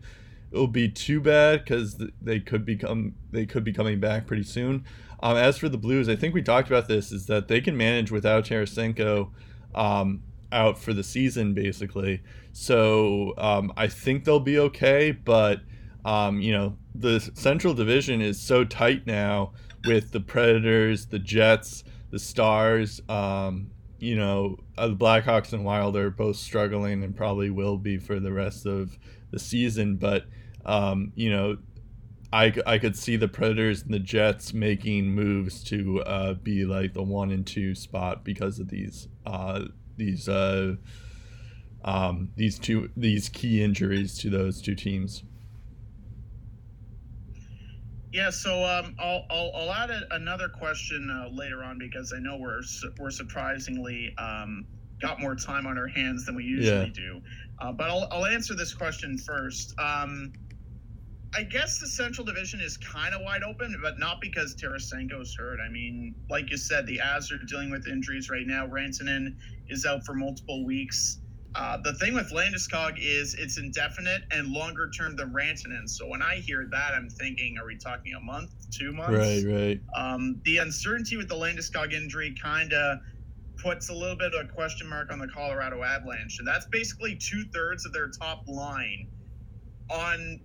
it'll 0.51 0.67
be 0.67 0.89
too 0.89 1.21
bad 1.21 1.63
because 1.63 2.01
they 2.21 2.39
could 2.39 2.65
become 2.65 3.15
they 3.31 3.45
could 3.45 3.63
be 3.63 3.73
coming 3.73 3.99
back 3.99 4.27
pretty 4.27 4.43
soon. 4.43 4.85
Um, 5.19 5.35
as 5.35 5.57
for 5.57 5.67
the 5.67 5.77
Blues, 5.79 6.09
I 6.09 6.15
think 6.15 6.35
we 6.35 6.43
talked 6.43 6.67
about 6.67 6.87
this 6.87 7.11
is 7.11 7.25
that 7.25 7.47
they 7.47 7.61
can 7.61 7.75
manage 7.75 8.11
without 8.11 8.45
Tarasenko 8.45 9.31
um, 9.73 10.21
out 10.51 10.77
for 10.77 10.93
the 10.93 11.03
season 11.03 11.53
basically. 11.53 12.21
So 12.53 13.33
um, 13.37 13.71
I 13.77 13.87
think 13.87 14.25
they'll 14.25 14.39
be 14.39 14.59
okay, 14.59 15.11
but 15.11 15.61
um, 16.07 16.39
you 16.41 16.53
know 16.53 16.77
the 16.95 17.19
Central 17.35 17.73
Division 17.73 18.21
is 18.21 18.39
so 18.41 18.63
tight 18.63 19.05
now 19.05 19.53
with 19.85 20.11
the 20.11 20.19
Predators, 20.19 21.05
the 21.05 21.19
Jets, 21.19 21.83
the 22.09 22.19
Stars. 22.19 23.01
Um, 23.09 23.71
you 23.99 24.15
know 24.15 24.57
uh, 24.77 24.87
the 24.87 24.95
Blackhawks 24.95 25.53
and 25.53 25.65
Wild 25.65 25.95
are 25.97 26.09
both 26.09 26.37
struggling 26.37 27.03
and 27.03 27.15
probably 27.15 27.49
will 27.49 27.77
be 27.77 27.97
for 27.97 28.19
the 28.19 28.31
rest 28.31 28.65
of 28.65 28.97
the 29.31 29.39
season, 29.39 29.97
but 29.97 30.25
um, 30.65 31.13
you 31.15 31.29
know, 31.31 31.57
I, 32.31 32.53
I 32.65 32.77
could 32.77 32.97
see 32.97 33.15
the 33.15 33.29
Predators 33.29 33.83
and 33.83 33.93
the 33.93 33.99
Jets 33.99 34.53
making 34.53 35.11
moves 35.11 35.63
to 35.65 36.01
uh, 36.03 36.33
be 36.33 36.65
like 36.65 36.93
the 36.93 37.03
one 37.03 37.31
and 37.31 37.47
two 37.47 37.73
spot 37.73 38.25
because 38.25 38.59
of 38.59 38.67
these 38.69 39.07
uh, 39.25 39.61
these 39.95 40.27
uh, 40.27 40.75
um, 41.85 42.29
these 42.35 42.59
two 42.59 42.89
these 42.97 43.29
key 43.29 43.63
injuries 43.63 44.17
to 44.19 44.29
those 44.29 44.61
two 44.61 44.75
teams. 44.75 45.23
Yeah, 48.17 48.31
so 48.31 48.65
um, 48.65 48.95
I'll, 48.97 49.27
I'll, 49.29 49.51
I'll 49.55 49.71
add 49.71 49.91
a, 49.91 50.01
another 50.15 50.49
question 50.49 51.07
uh, 51.11 51.29
later 51.31 51.63
on 51.63 51.77
because 51.77 52.11
I 52.17 52.19
know 52.19 52.35
we're 52.35 52.63
we're 52.97 53.11
surprisingly 53.11 54.11
um, 54.17 54.65
got 54.99 55.21
more 55.21 55.35
time 55.35 55.67
on 55.67 55.77
our 55.77 55.85
hands 55.85 56.25
than 56.25 56.35
we 56.35 56.43
usually 56.43 56.87
yeah. 56.87 56.93
do. 56.95 57.21
Uh, 57.61 57.71
but 57.73 57.91
I'll, 57.91 58.07
I'll 58.09 58.25
answer 58.25 58.55
this 58.55 58.73
question 58.73 59.19
first. 59.19 59.75
Um, 59.79 60.33
I 61.35 61.43
guess 61.43 61.77
the 61.77 61.85
Central 61.85 62.25
Division 62.25 62.59
is 62.59 62.75
kind 62.77 63.13
of 63.13 63.21
wide 63.21 63.43
open, 63.43 63.77
but 63.83 63.99
not 63.99 64.19
because 64.19 64.55
Tarasenko's 64.55 65.35
hurt. 65.35 65.59
I 65.63 65.69
mean, 65.69 66.15
like 66.27 66.49
you 66.49 66.57
said, 66.57 66.87
the 66.87 66.97
Avs 66.97 67.31
are 67.31 67.45
dealing 67.45 67.69
with 67.69 67.87
injuries 67.87 68.31
right 68.31 68.47
now. 68.47 68.65
Rantanen 68.65 69.35
is 69.69 69.85
out 69.85 70.03
for 70.03 70.15
multiple 70.15 70.65
weeks. 70.65 71.19
Uh, 71.55 71.77
the 71.83 71.93
thing 71.95 72.13
with 72.13 72.31
Landeskog 72.31 72.97
is 72.99 73.33
it's 73.33 73.57
indefinite 73.57 74.21
and 74.31 74.49
longer 74.49 74.89
term 74.89 75.15
than 75.15 75.33
Rantanen. 75.33 75.89
So 75.89 76.07
when 76.07 76.21
I 76.21 76.35
hear 76.35 76.67
that, 76.71 76.93
I'm 76.93 77.09
thinking, 77.09 77.57
are 77.57 77.65
we 77.65 77.77
talking 77.77 78.13
a 78.13 78.19
month, 78.19 78.51
two 78.71 78.91
months? 78.91 79.43
Right, 79.43 79.43
right. 79.45 79.81
Um, 79.95 80.39
the 80.45 80.57
uncertainty 80.57 81.17
with 81.17 81.29
the 81.29 81.35
Landeskog 81.35 81.93
injury 81.93 82.35
kind 82.41 82.73
of 82.73 82.99
puts 83.57 83.89
a 83.89 83.93
little 83.93 84.15
bit 84.15 84.33
of 84.33 84.45
a 84.45 84.53
question 84.53 84.87
mark 84.87 85.11
on 85.11 85.19
the 85.19 85.27
Colorado 85.27 85.83
Avalanche, 85.83 86.37
and 86.39 86.47
that's 86.47 86.67
basically 86.67 87.15
two 87.15 87.43
thirds 87.53 87.85
of 87.85 87.93
their 87.93 88.09
top 88.09 88.47
line 88.47 89.07
on 89.89 90.39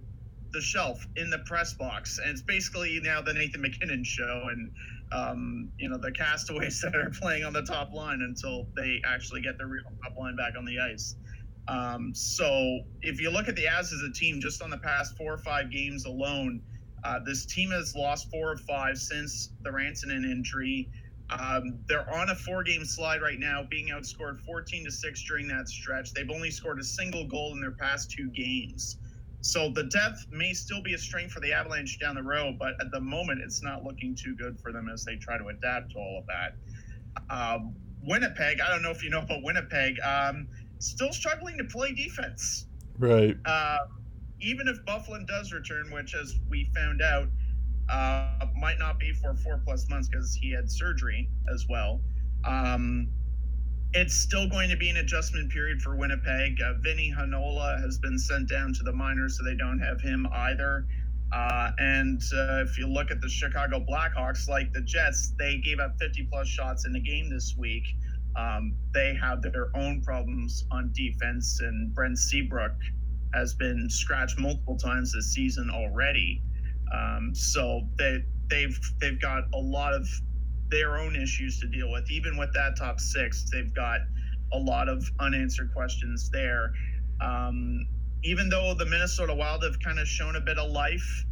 the 0.52 0.60
shelf 0.60 1.06
in 1.16 1.30
the 1.30 1.38
press 1.40 1.74
box, 1.74 2.18
and 2.18 2.30
it's 2.30 2.42
basically 2.42 3.00
now 3.02 3.20
the 3.20 3.34
Nathan 3.34 3.60
MacKinnon 3.60 4.04
show, 4.04 4.48
and 4.50 4.70
um, 5.12 5.70
you 5.78 5.88
know 5.88 5.98
the 5.98 6.12
castaways 6.12 6.80
that 6.82 6.94
are 6.94 7.10
playing 7.10 7.44
on 7.44 7.52
the 7.52 7.62
top 7.62 7.92
line 7.92 8.20
until 8.22 8.66
they 8.76 9.00
actually 9.04 9.40
get 9.40 9.58
the 9.58 9.66
real 9.66 9.84
top 10.02 10.16
line 10.16 10.36
back 10.36 10.54
on 10.56 10.64
the 10.64 10.78
ice. 10.78 11.16
Um, 11.68 12.12
so 12.14 12.80
if 13.02 13.20
you 13.20 13.30
look 13.30 13.48
at 13.48 13.54
the 13.54 13.64
Avs 13.64 13.92
as 13.92 14.02
a 14.08 14.12
team, 14.12 14.40
just 14.40 14.62
on 14.62 14.70
the 14.70 14.78
past 14.78 15.16
four 15.16 15.32
or 15.32 15.38
five 15.38 15.70
games 15.70 16.06
alone, 16.06 16.60
uh, 17.04 17.20
this 17.24 17.46
team 17.46 17.70
has 17.70 17.94
lost 17.94 18.30
four 18.30 18.50
or 18.52 18.56
five 18.56 18.98
since 18.98 19.50
the 19.62 19.70
Rantanen 19.70 20.24
injury. 20.24 20.88
Um, 21.30 21.78
they're 21.88 22.12
on 22.12 22.30
a 22.30 22.34
four-game 22.34 22.84
slide 22.84 23.22
right 23.22 23.38
now, 23.38 23.64
being 23.70 23.88
outscored 23.88 24.40
14 24.44 24.84
to 24.84 24.90
six 24.90 25.22
during 25.22 25.48
that 25.48 25.68
stretch. 25.68 26.12
They've 26.12 26.30
only 26.30 26.50
scored 26.50 26.78
a 26.78 26.84
single 26.84 27.26
goal 27.26 27.52
in 27.52 27.60
their 27.60 27.72
past 27.72 28.10
two 28.10 28.28
games. 28.30 28.98
So 29.42 29.70
the 29.74 29.84
depth 29.84 30.26
may 30.30 30.52
still 30.52 30.82
be 30.82 30.94
a 30.94 30.98
strength 30.98 31.32
for 31.32 31.40
the 31.40 31.52
Avalanche 31.52 31.98
down 32.00 32.14
the 32.14 32.22
road, 32.22 32.56
but 32.58 32.74
at 32.80 32.90
the 32.92 33.00
moment, 33.00 33.40
it's 33.44 33.62
not 33.62 33.82
looking 33.82 34.16
too 34.16 34.36
good 34.36 34.58
for 34.60 34.72
them 34.72 34.88
as 34.88 35.04
they 35.04 35.16
try 35.16 35.36
to 35.36 35.48
adapt 35.48 35.92
to 35.92 35.98
all 35.98 36.18
of 36.20 36.26
that. 36.28 36.54
Um, 37.28 37.74
Winnipeg, 38.04 38.60
I 38.60 38.70
don't 38.70 38.82
know 38.82 38.90
if 38.90 39.02
you 39.02 39.10
know 39.10 39.20
about 39.20 39.42
Winnipeg. 39.42 39.96
Um, 40.00 40.48
still 40.78 41.12
struggling 41.12 41.58
to 41.58 41.64
play 41.64 41.92
defense. 41.92 42.66
Right. 42.98 43.36
Uh, 43.44 43.78
even 44.40 44.68
if 44.68 44.78
Byfuglien 44.86 45.26
does 45.26 45.52
return, 45.52 45.90
which, 45.90 46.14
as 46.14 46.38
we 46.48 46.70
found 46.74 47.02
out, 47.02 47.28
uh, 47.88 48.46
might 48.56 48.78
not 48.78 48.98
be 48.98 49.12
for 49.12 49.34
four 49.34 49.60
plus 49.64 49.88
months 49.88 50.08
because 50.08 50.34
he 50.34 50.52
had 50.52 50.70
surgery 50.70 51.28
as 51.52 51.66
well. 51.68 52.00
Um, 52.44 53.08
it's 53.94 54.14
still 54.14 54.48
going 54.48 54.70
to 54.70 54.76
be 54.76 54.88
an 54.88 54.96
adjustment 54.96 55.50
period 55.50 55.82
for 55.82 55.96
Winnipeg. 55.96 56.60
Uh, 56.62 56.74
Vinny 56.80 57.12
Hanola 57.16 57.80
has 57.80 57.98
been 57.98 58.18
sent 58.18 58.48
down 58.48 58.72
to 58.74 58.82
the 58.82 58.92
minors, 58.92 59.36
so 59.36 59.44
they 59.44 59.54
don't 59.54 59.78
have 59.78 60.00
him 60.00 60.26
either. 60.32 60.86
Uh, 61.32 61.72
and 61.78 62.20
uh, 62.34 62.62
if 62.62 62.78
you 62.78 62.86
look 62.86 63.10
at 63.10 63.20
the 63.20 63.28
Chicago 63.28 63.80
Blackhawks, 63.80 64.48
like 64.48 64.72
the 64.72 64.82
Jets, 64.82 65.34
they 65.38 65.58
gave 65.58 65.78
up 65.78 65.94
50 65.98 66.28
plus 66.30 66.46
shots 66.46 66.86
in 66.86 66.92
the 66.92 67.00
game 67.00 67.30
this 67.30 67.54
week. 67.56 67.84
Um, 68.36 68.74
they 68.94 69.14
have 69.20 69.42
their 69.42 69.68
own 69.76 70.02
problems 70.02 70.64
on 70.70 70.90
defense, 70.94 71.60
and 71.60 71.94
Brent 71.94 72.18
Seabrook 72.18 72.72
has 73.34 73.54
been 73.54 73.88
scratched 73.90 74.38
multiple 74.38 74.76
times 74.76 75.12
this 75.12 75.32
season 75.32 75.70
already. 75.70 76.42
Um, 76.94 77.34
so 77.34 77.82
they 77.98 78.24
they've 78.48 78.78
they've 79.00 79.20
got 79.20 79.44
a 79.54 79.58
lot 79.58 79.94
of 79.94 80.06
their 80.72 80.98
own 80.98 81.14
issues 81.14 81.60
to 81.60 81.68
deal 81.68 81.92
with. 81.92 82.10
Even 82.10 82.36
with 82.36 82.52
that 82.54 82.76
top 82.76 82.98
six, 82.98 83.44
they've 83.52 83.72
got 83.74 84.00
a 84.52 84.58
lot 84.58 84.88
of 84.88 85.04
unanswered 85.20 85.72
questions 85.72 86.30
there. 86.30 86.72
Um, 87.20 87.86
even 88.24 88.48
though 88.48 88.74
the 88.74 88.86
Minnesota 88.86 89.34
Wild 89.34 89.62
have 89.62 89.78
kind 89.80 89.98
of 89.98 90.08
shown 90.08 90.36
a 90.36 90.40
bit 90.40 90.58
of 90.58 90.70
life 90.70 91.24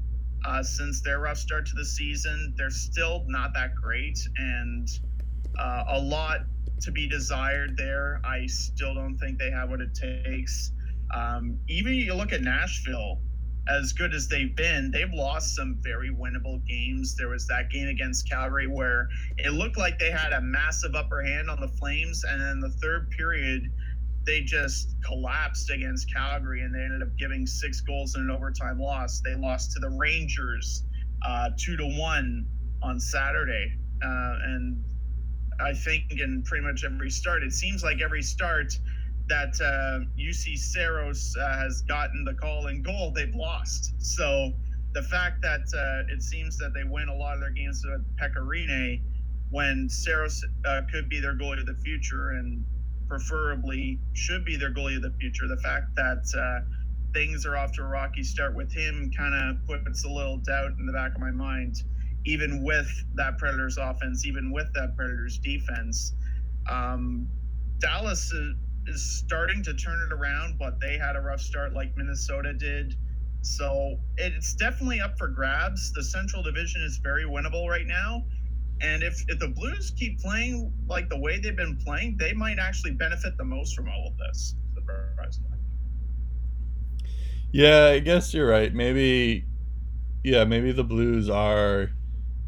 uh, 0.47 0.63
since 0.63 1.03
their 1.03 1.21
rough 1.21 1.39
start 1.39 1.67
to 1.67 1.73
the 1.75 1.85
season, 1.85 2.55
they're 2.57 2.71
still 2.71 3.25
not 3.29 3.53
that 3.55 3.75
great, 3.75 4.19
and 4.37 4.89
uh, 5.59 5.85
a 5.89 5.99
lot 5.99 6.41
to 6.83 6.93
be 6.93 7.09
desired 7.09 7.77
there. 7.77 8.21
I 8.25 8.47
still 8.47 8.95
don't 8.95 9.19
think 9.19 9.39
they 9.39 9.51
have 9.51 9.71
what 9.71 9.81
it 9.81 9.95
takes. 9.95 10.73
Um, 11.15 11.59
even 11.69 11.95
you 11.95 12.15
look 12.15 12.33
at 12.33 12.43
Nashville, 12.43 13.21
as 13.69 13.93
good 13.93 14.15
as 14.15 14.29
they've 14.29 14.55
been, 14.57 14.91
they've 14.91 15.13
lost 15.13 15.55
some 15.55 15.79
very 15.83 16.11
winnable 16.11 16.67
games. 16.67 17.15
There 17.17 17.29
was 17.29 17.47
that 17.49 17.71
game 17.71 17.89
against 17.89 18.29
Calgary 18.29 18.67
where 18.67 19.09
it 19.39 19.53
looked 19.53 19.79
like 19.79 19.99
they 19.99 20.11
had 20.11 20.33
a 20.33 20.41
massive 20.41 20.95
upper 20.95 21.23
hand 21.23 21.51
on 21.51 21.61
the 21.61 21.69
Flames, 21.69 22.25
and 22.25 22.41
then 22.41 22.61
the 22.61 22.71
third 22.83 23.11
period, 23.11 23.63
they 24.27 24.41
just 24.43 24.97
collapsed 25.05 25.71
against 25.71 26.13
Calgary, 26.13 26.63
and 26.63 26.75
they 26.75 26.81
ended 26.83 27.03
up 27.03 27.17
giving 27.19 27.47
six 27.47 27.81
goals 27.81 28.17
in 28.17 28.23
an 28.23 28.31
overtime 28.31 28.79
loss. 28.79 29.21
They 29.25 29.35
lost 29.35 29.73
to 29.73 29.81
the 29.81 29.91
Rangers 29.91 30.85
uh, 31.25 31.51
two 31.59 31.77
to 31.77 31.87
one 31.99 32.47
on 32.83 32.99
Saturday, 32.99 33.73
uh, 34.03 34.35
and 34.45 34.83
I 35.61 35.75
think 35.75 36.05
in 36.11 36.43
pretty 36.45 36.65
much 36.65 36.85
every 36.85 37.11
start. 37.11 37.43
It 37.43 37.53
seems 37.53 37.83
like 37.85 38.01
every 38.01 38.23
start 38.23 38.73
that 39.31 39.55
uh, 39.63 40.05
Juuse 40.19 40.59
Saros 40.59 41.35
uh, 41.41 41.57
has 41.57 41.83
gotten 41.83 42.25
the 42.25 42.35
call 42.35 42.67
in 42.67 42.83
goal, 42.83 43.13
they've 43.15 43.35
lost. 43.35 43.95
So 43.99 44.53
the 44.93 45.03
fact 45.03 45.41
that 45.43 45.61
uh, 45.75 46.13
it 46.13 46.23
seems 46.23 46.59
that 46.59 46.73
they 46.75 46.85
win 46.85 47.09
a 47.09 47.15
lot 47.15 47.35
of 47.35 47.41
their 47.41 47.51
games 47.51 47.83
with 47.85 48.05
Pekka 48.19 48.45
Rinne 48.45 49.01
when 49.51 49.89
Saros 49.89 50.45
uh, 50.67 50.83
could 50.93 51.09
be 51.09 51.21
their 51.21 51.35
goalie 51.35 51.61
of 51.61 51.67
the 51.67 51.79
future 51.83 52.31
and 52.31 52.65
preferably 53.09 53.99
should 54.13 54.45
be 54.45 54.57
their 54.57 54.73
goalie 54.73 54.97
of 54.97 55.03
the 55.03 55.15
future, 55.19 55.49
the 55.49 55.61
fact 55.63 55.87
that 55.97 56.23
uh, 56.37 56.67
things 57.15 57.47
are 57.47 57.57
off 57.57 57.73
to 57.73 57.83
a 57.83 57.87
rocky 57.87 58.23
start 58.23 58.55
with 58.55 58.73
him 58.73 59.11
kind 59.17 59.35
of 59.35 59.67
puts 59.67 60.05
a 60.05 60.09
little 60.09 60.39
doubt 60.39 60.73
in 60.79 60.87
the 60.87 60.93
back 60.93 61.15
of 61.15 61.21
my 61.21 61.31
mind 61.31 61.77
even 62.27 62.63
with 62.63 62.89
that 63.15 63.39
Predators 63.39 63.79
offense, 63.79 64.27
even 64.27 64.53
with 64.53 64.67
that 64.75 64.97
Predators 64.97 65.39
defense. 65.39 66.15
Um, 66.69 67.27
Dallas 67.79 68.33
is, 68.87 69.19
starting 69.27 69.63
to 69.65 69.75
turn 69.75 70.01
it 70.07 70.13
around, 70.13 70.59
but 70.59 70.81
they 70.81 70.99
had 70.99 71.17
a 71.17 71.21
rough 71.21 71.41
start 71.41 71.73
like 71.73 71.97
Minnesota 71.97 72.53
did. 72.53 72.95
So 73.43 73.99
it's 74.17 74.55
definitely 74.55 75.01
up 75.01 75.17
for 75.19 75.29
grabs. 75.29 75.93
The 75.93 76.03
Central 76.03 76.43
Division 76.43 76.83
is 76.83 76.99
very 77.03 77.25
winnable 77.25 77.69
right 77.69 77.87
now. 77.87 78.25
And 78.83 79.03
if, 79.03 79.23
if 79.29 79.39
the 79.39 79.49
Blues 79.49 79.93
keep 79.97 80.21
playing 80.21 80.73
like 80.87 81.09
the 81.09 81.19
way 81.19 81.39
they've 81.39 81.57
been 81.57 81.79
playing, 81.85 82.17
they 82.19 82.33
might 82.33 82.59
actually 82.59 82.93
benefit 82.93 83.37
the 83.37 83.45
most 83.45 83.75
from 83.75 83.89
all 83.89 84.09
of 84.09 84.17
this. 84.19 84.55
Yeah, 87.53 87.87
I 87.87 87.99
guess 87.99 88.33
you're 88.33 88.49
right. 88.49 88.73
Maybe, 88.73 89.45
yeah, 90.23 90.45
maybe 90.45 90.71
the 90.73 90.85
Blues 90.85 91.29
are 91.29 91.91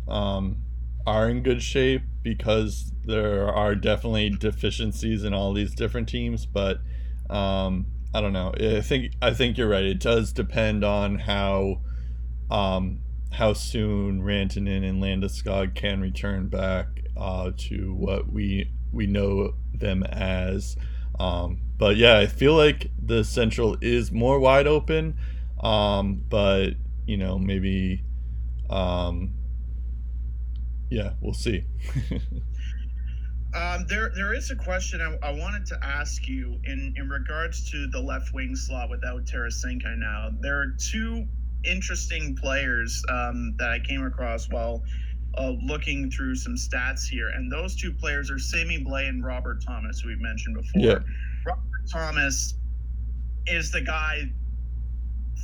um, 0.06 0.62
are 1.06 1.28
in 1.28 1.42
good 1.42 1.62
shape 1.62 2.02
because 2.22 2.91
there 3.04 3.48
are 3.48 3.74
definitely 3.74 4.30
deficiencies 4.30 5.24
in 5.24 5.34
all 5.34 5.52
these 5.52 5.74
different 5.74 6.08
teams. 6.08 6.46
But 6.46 6.78
um, 7.30 7.86
I 8.14 8.20
don't 8.20 8.32
know. 8.32 8.52
I 8.58 8.80
think 8.80 9.12
I 9.20 9.32
think 9.32 9.56
you're 9.56 9.68
right. 9.68 9.84
It 9.84 10.00
does 10.00 10.32
depend 10.32 10.84
on 10.84 11.20
how 11.20 11.80
um, 12.50 13.00
how 13.32 13.52
soon 13.54 14.22
Rantanen 14.22 14.88
and 14.88 15.02
Landeskog 15.02 15.74
can 15.74 16.00
return 16.00 16.48
back 16.48 16.86
uh, 17.16 17.52
to 17.56 17.94
what 17.94 18.30
we 18.30 18.70
we 18.92 19.06
know 19.06 19.54
them 19.74 20.02
as. 20.04 20.76
Um, 21.18 21.60
but 21.78 21.96
yeah, 21.96 22.18
I 22.18 22.26
feel 22.26 22.54
like 22.54 22.90
the 23.00 23.24
Central 23.24 23.76
is 23.80 24.12
more 24.12 24.38
wide 24.38 24.66
open. 24.66 25.16
Um, 25.60 26.22
but 26.28 26.74
you 27.06 27.16
know, 27.16 27.38
maybe 27.38 28.04
um, 28.68 29.32
yeah, 30.90 31.12
we'll 31.20 31.34
see. 31.34 31.64
um, 33.54 33.86
there, 33.86 34.10
there 34.14 34.34
is 34.34 34.50
a 34.50 34.56
question 34.56 35.00
I, 35.00 35.28
I, 35.28 35.30
wanted 35.32 35.66
to 35.66 35.78
ask 35.82 36.26
you 36.26 36.58
in, 36.64 36.94
in 36.96 37.08
regards 37.08 37.70
to 37.70 37.86
the 37.88 38.00
left 38.00 38.32
wing 38.32 38.56
slot 38.56 38.88
without 38.88 39.24
Tarasenko 39.24 39.96
now. 39.98 40.30
There 40.40 40.58
are 40.58 40.74
two 40.78 41.26
interesting 41.64 42.34
players 42.34 43.02
um, 43.10 43.54
that 43.58 43.70
I 43.70 43.78
came 43.78 44.04
across 44.04 44.48
while 44.48 44.82
uh, 45.36 45.52
looking 45.62 46.10
through 46.10 46.34
some 46.36 46.54
stats 46.54 47.06
here, 47.08 47.28
and 47.28 47.52
those 47.52 47.76
two 47.76 47.92
players 47.92 48.30
are 48.30 48.38
Sammy 48.38 48.82
Blais 48.82 49.08
and 49.08 49.24
Robert 49.24 49.62
Thomas, 49.66 50.00
who 50.00 50.08
we 50.08 50.16
mentioned 50.16 50.56
before. 50.56 50.80
Yeah. 50.80 50.98
Robert 51.46 51.90
Thomas 51.90 52.54
is 53.46 53.70
the 53.70 53.80
guy 53.82 54.30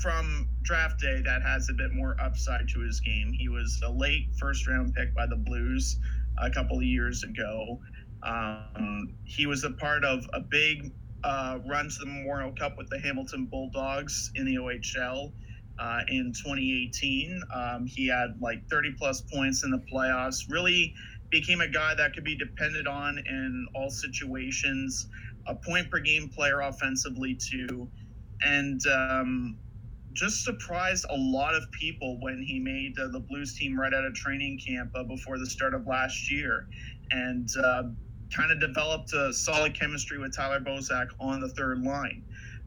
from 0.00 0.48
draft 0.62 1.00
day 1.00 1.20
that 1.22 1.42
has 1.42 1.68
a 1.68 1.72
bit 1.72 1.92
more 1.92 2.16
upside 2.20 2.68
to 2.68 2.80
his 2.80 3.00
game. 3.00 3.32
He 3.32 3.48
was 3.48 3.80
a 3.84 3.90
late 3.90 4.28
first 4.38 4.66
round 4.66 4.94
pick 4.94 5.14
by 5.14 5.26
the 5.26 5.36
Blues 5.36 5.98
a 6.40 6.50
couple 6.50 6.78
of 6.78 6.84
years 6.84 7.24
ago. 7.24 7.80
Um, 8.22 9.14
he 9.24 9.46
was 9.46 9.64
a 9.64 9.70
part 9.70 10.04
of 10.04 10.24
a 10.32 10.40
big 10.40 10.92
uh, 11.24 11.58
run 11.66 11.88
to 11.88 11.98
the 12.00 12.06
Memorial 12.06 12.52
Cup 12.52 12.76
with 12.76 12.88
the 12.88 12.98
Hamilton 12.98 13.46
Bulldogs 13.46 14.30
in 14.34 14.44
the 14.44 14.56
OHL 14.56 15.32
uh, 15.78 16.00
in 16.08 16.32
2018. 16.32 17.42
Um, 17.54 17.86
he 17.86 18.08
had 18.08 18.40
like 18.40 18.68
30 18.68 18.94
plus 18.98 19.20
points 19.20 19.64
in 19.64 19.70
the 19.70 19.82
playoffs. 19.92 20.50
Really 20.50 20.94
became 21.30 21.60
a 21.60 21.68
guy 21.68 21.94
that 21.94 22.14
could 22.14 22.24
be 22.24 22.36
depended 22.36 22.86
on 22.86 23.18
in 23.18 23.66
all 23.74 23.90
situations. 23.90 25.08
A 25.46 25.54
point 25.54 25.90
per 25.90 25.98
game 25.98 26.28
player 26.28 26.60
offensively 26.60 27.34
too, 27.34 27.88
and 28.42 28.80
um, 28.86 29.56
just 30.12 30.44
surprised 30.44 31.06
a 31.08 31.16
lot 31.16 31.54
of 31.54 31.70
people 31.70 32.18
when 32.20 32.42
he 32.42 32.58
made 32.58 32.98
uh, 32.98 33.08
the 33.08 33.20
Blues 33.20 33.56
team 33.56 33.78
right 33.78 33.94
out 33.94 34.04
of 34.04 34.14
training 34.14 34.58
camp 34.58 34.90
uh, 34.94 35.04
before 35.04 35.38
the 35.38 35.46
start 35.46 35.74
of 35.74 35.86
last 35.86 36.30
year, 36.30 36.66
and 37.12 37.48
uh, 37.64 37.84
kind 38.34 38.52
of 38.52 38.60
developed 38.60 39.12
a 39.12 39.32
solid 39.32 39.78
chemistry 39.78 40.18
with 40.18 40.34
Tyler 40.34 40.60
Bozak 40.60 41.08
on 41.20 41.40
the 41.40 41.48
third 41.48 41.82
line. 41.82 42.24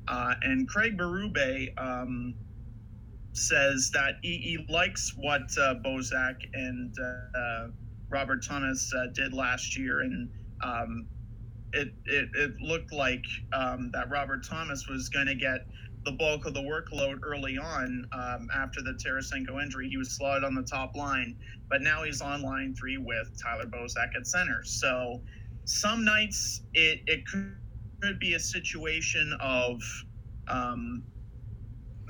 Uh, 0.07 0.33
and 0.41 0.67
Craig 0.67 0.97
Berube 0.97 1.69
um, 1.77 2.33
says 3.33 3.91
that 3.93 4.15
he, 4.21 4.37
he 4.37 4.65
likes 4.71 5.13
what 5.15 5.43
uh, 5.57 5.75
Bozak 5.75 6.35
and 6.53 6.93
uh, 6.99 7.67
Robert 8.09 8.43
Thomas 8.45 8.93
did 9.13 9.33
last 9.33 9.77
year, 9.77 10.01
and 10.01 10.29
um, 10.63 11.07
it, 11.73 11.93
it 12.05 12.29
it 12.35 12.59
looked 12.59 12.91
like 12.91 13.23
um, 13.53 13.89
that 13.93 14.09
Robert 14.09 14.45
Thomas 14.45 14.87
was 14.87 15.07
going 15.07 15.27
to 15.27 15.35
get 15.35 15.65
the 16.03 16.11
bulk 16.11 16.45
of 16.45 16.53
the 16.53 16.61
workload 16.61 17.19
early 17.23 17.57
on 17.57 18.07
um, 18.11 18.49
after 18.53 18.81
the 18.81 18.93
Tarasenko 18.93 19.61
injury. 19.61 19.87
He 19.87 19.97
was 19.97 20.11
slotted 20.11 20.43
on 20.43 20.55
the 20.55 20.63
top 20.63 20.95
line, 20.95 21.37
but 21.69 21.81
now 21.81 22.03
he's 22.03 22.21
on 22.21 22.41
line 22.41 22.75
three 22.75 22.97
with 22.97 23.39
Tyler 23.41 23.65
Bozak 23.65 24.15
at 24.15 24.27
center. 24.27 24.63
So 24.63 25.21
some 25.65 26.03
nights 26.03 26.61
it, 26.73 27.01
it 27.07 27.25
could, 27.27 27.55
could 28.01 28.19
be 28.19 28.33
a 28.33 28.39
situation 28.39 29.35
of 29.39 29.81
um, 30.47 31.03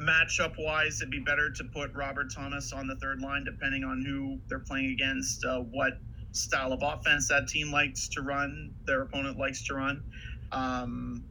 matchup 0.02 0.54
wise, 0.58 1.02
it'd 1.02 1.12
be 1.12 1.20
better 1.20 1.50
to 1.52 1.64
put 1.66 1.94
Robert 1.94 2.34
Thomas 2.34 2.74
on 2.74 2.88
the 2.88 2.96
third 2.96 3.22
line, 3.22 3.44
depending 3.44 3.84
on 3.84 4.04
who 4.04 4.40
they're 4.48 4.60
playing 4.60 4.92
against, 4.92 5.46
uh, 5.46 5.60
what 5.60 6.00
style 6.32 6.74
of 6.74 6.82
offense 6.82 7.28
that 7.28 7.48
team 7.48 7.72
likes 7.72 8.08
to 8.10 8.22
run, 8.22 8.74
their 8.86 9.02
opponent 9.02 9.38
likes 9.38 9.64
to 9.68 9.76
run. 9.76 10.04
Um, 10.52 11.24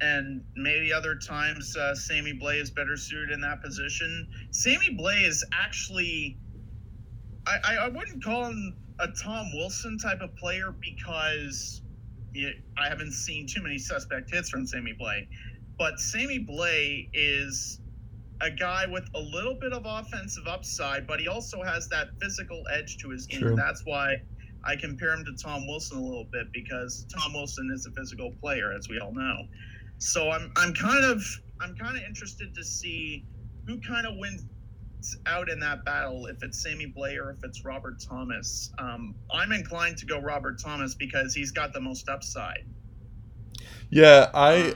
and 0.00 0.42
maybe 0.56 0.92
other 0.92 1.16
times 1.16 1.76
uh, 1.76 1.94
Sammy 1.94 2.32
Blais 2.32 2.62
is 2.62 2.70
better 2.70 2.96
suited 2.96 3.30
in 3.30 3.40
that 3.42 3.62
position. 3.62 4.28
Sammy 4.50 4.96
Blais 4.98 5.26
is 5.26 5.44
actually, 5.52 6.38
I, 7.46 7.58
I, 7.64 7.74
I 7.76 7.88
wouldn't 7.88 8.24
call 8.24 8.46
him 8.46 8.76
a 9.00 9.08
Tom 9.08 9.50
Wilson 9.54 9.98
type 9.98 10.20
of 10.20 10.34
player 10.36 10.74
because 10.80 11.82
it, 12.34 12.56
I 12.78 12.88
haven't 12.88 13.12
seen 13.12 13.46
too 13.46 13.62
many 13.62 13.78
suspect 13.78 14.30
hits 14.30 14.50
from 14.50 14.66
Sammy 14.66 14.94
Blais. 15.00 15.26
But 15.78 15.98
Sammy 15.98 16.38
Blais 16.38 17.08
is 17.14 17.80
a 18.42 18.50
guy 18.50 18.86
with 18.86 19.04
a 19.14 19.20
little 19.20 19.54
bit 19.54 19.72
of 19.72 19.82
offensive 19.86 20.46
upside, 20.46 21.06
but 21.06 21.20
he 21.20 21.28
also 21.28 21.62
has 21.62 21.88
that 21.88 22.08
physical 22.20 22.62
edge 22.72 22.98
to 22.98 23.10
his 23.10 23.26
game. 23.26 23.40
True. 23.40 23.56
That's 23.56 23.82
why 23.84 24.16
I 24.64 24.76
compare 24.76 25.12
him 25.14 25.24
to 25.24 25.42
Tom 25.42 25.66
Wilson 25.66 25.98
a 25.98 26.02
little 26.02 26.26
bit 26.30 26.52
because 26.52 27.06
Tom 27.14 27.32
Wilson 27.32 27.70
is 27.74 27.86
a 27.86 27.90
physical 27.92 28.32
player, 28.40 28.72
as 28.72 28.88
we 28.88 28.98
all 28.98 29.12
know. 29.12 29.46
So 29.98 30.30
I'm 30.30 30.52
I'm 30.56 30.74
kind 30.74 31.04
of 31.04 31.22
I'm 31.60 31.74
kind 31.76 31.96
of 31.96 32.02
interested 32.02 32.54
to 32.54 32.64
see 32.64 33.24
who 33.66 33.80
kind 33.80 34.06
of 34.06 34.16
wins 34.16 34.44
out 35.26 35.48
in 35.50 35.58
that 35.60 35.84
battle 35.84 36.26
if 36.26 36.42
it's 36.42 36.62
Sammy 36.62 36.92
Blais 36.96 37.16
or 37.18 37.30
if 37.30 37.38
it's 37.44 37.64
Robert 37.64 38.00
Thomas. 38.00 38.70
Um, 38.78 39.14
I'm 39.32 39.52
inclined 39.52 39.96
to 39.98 40.06
go 40.06 40.20
Robert 40.20 40.60
Thomas 40.60 40.94
because 40.94 41.34
he's 41.34 41.50
got 41.52 41.72
the 41.72 41.80
most 41.80 42.08
upside. 42.08 42.64
Yeah, 43.90 44.30
I 44.34 44.70
Um, 44.70 44.74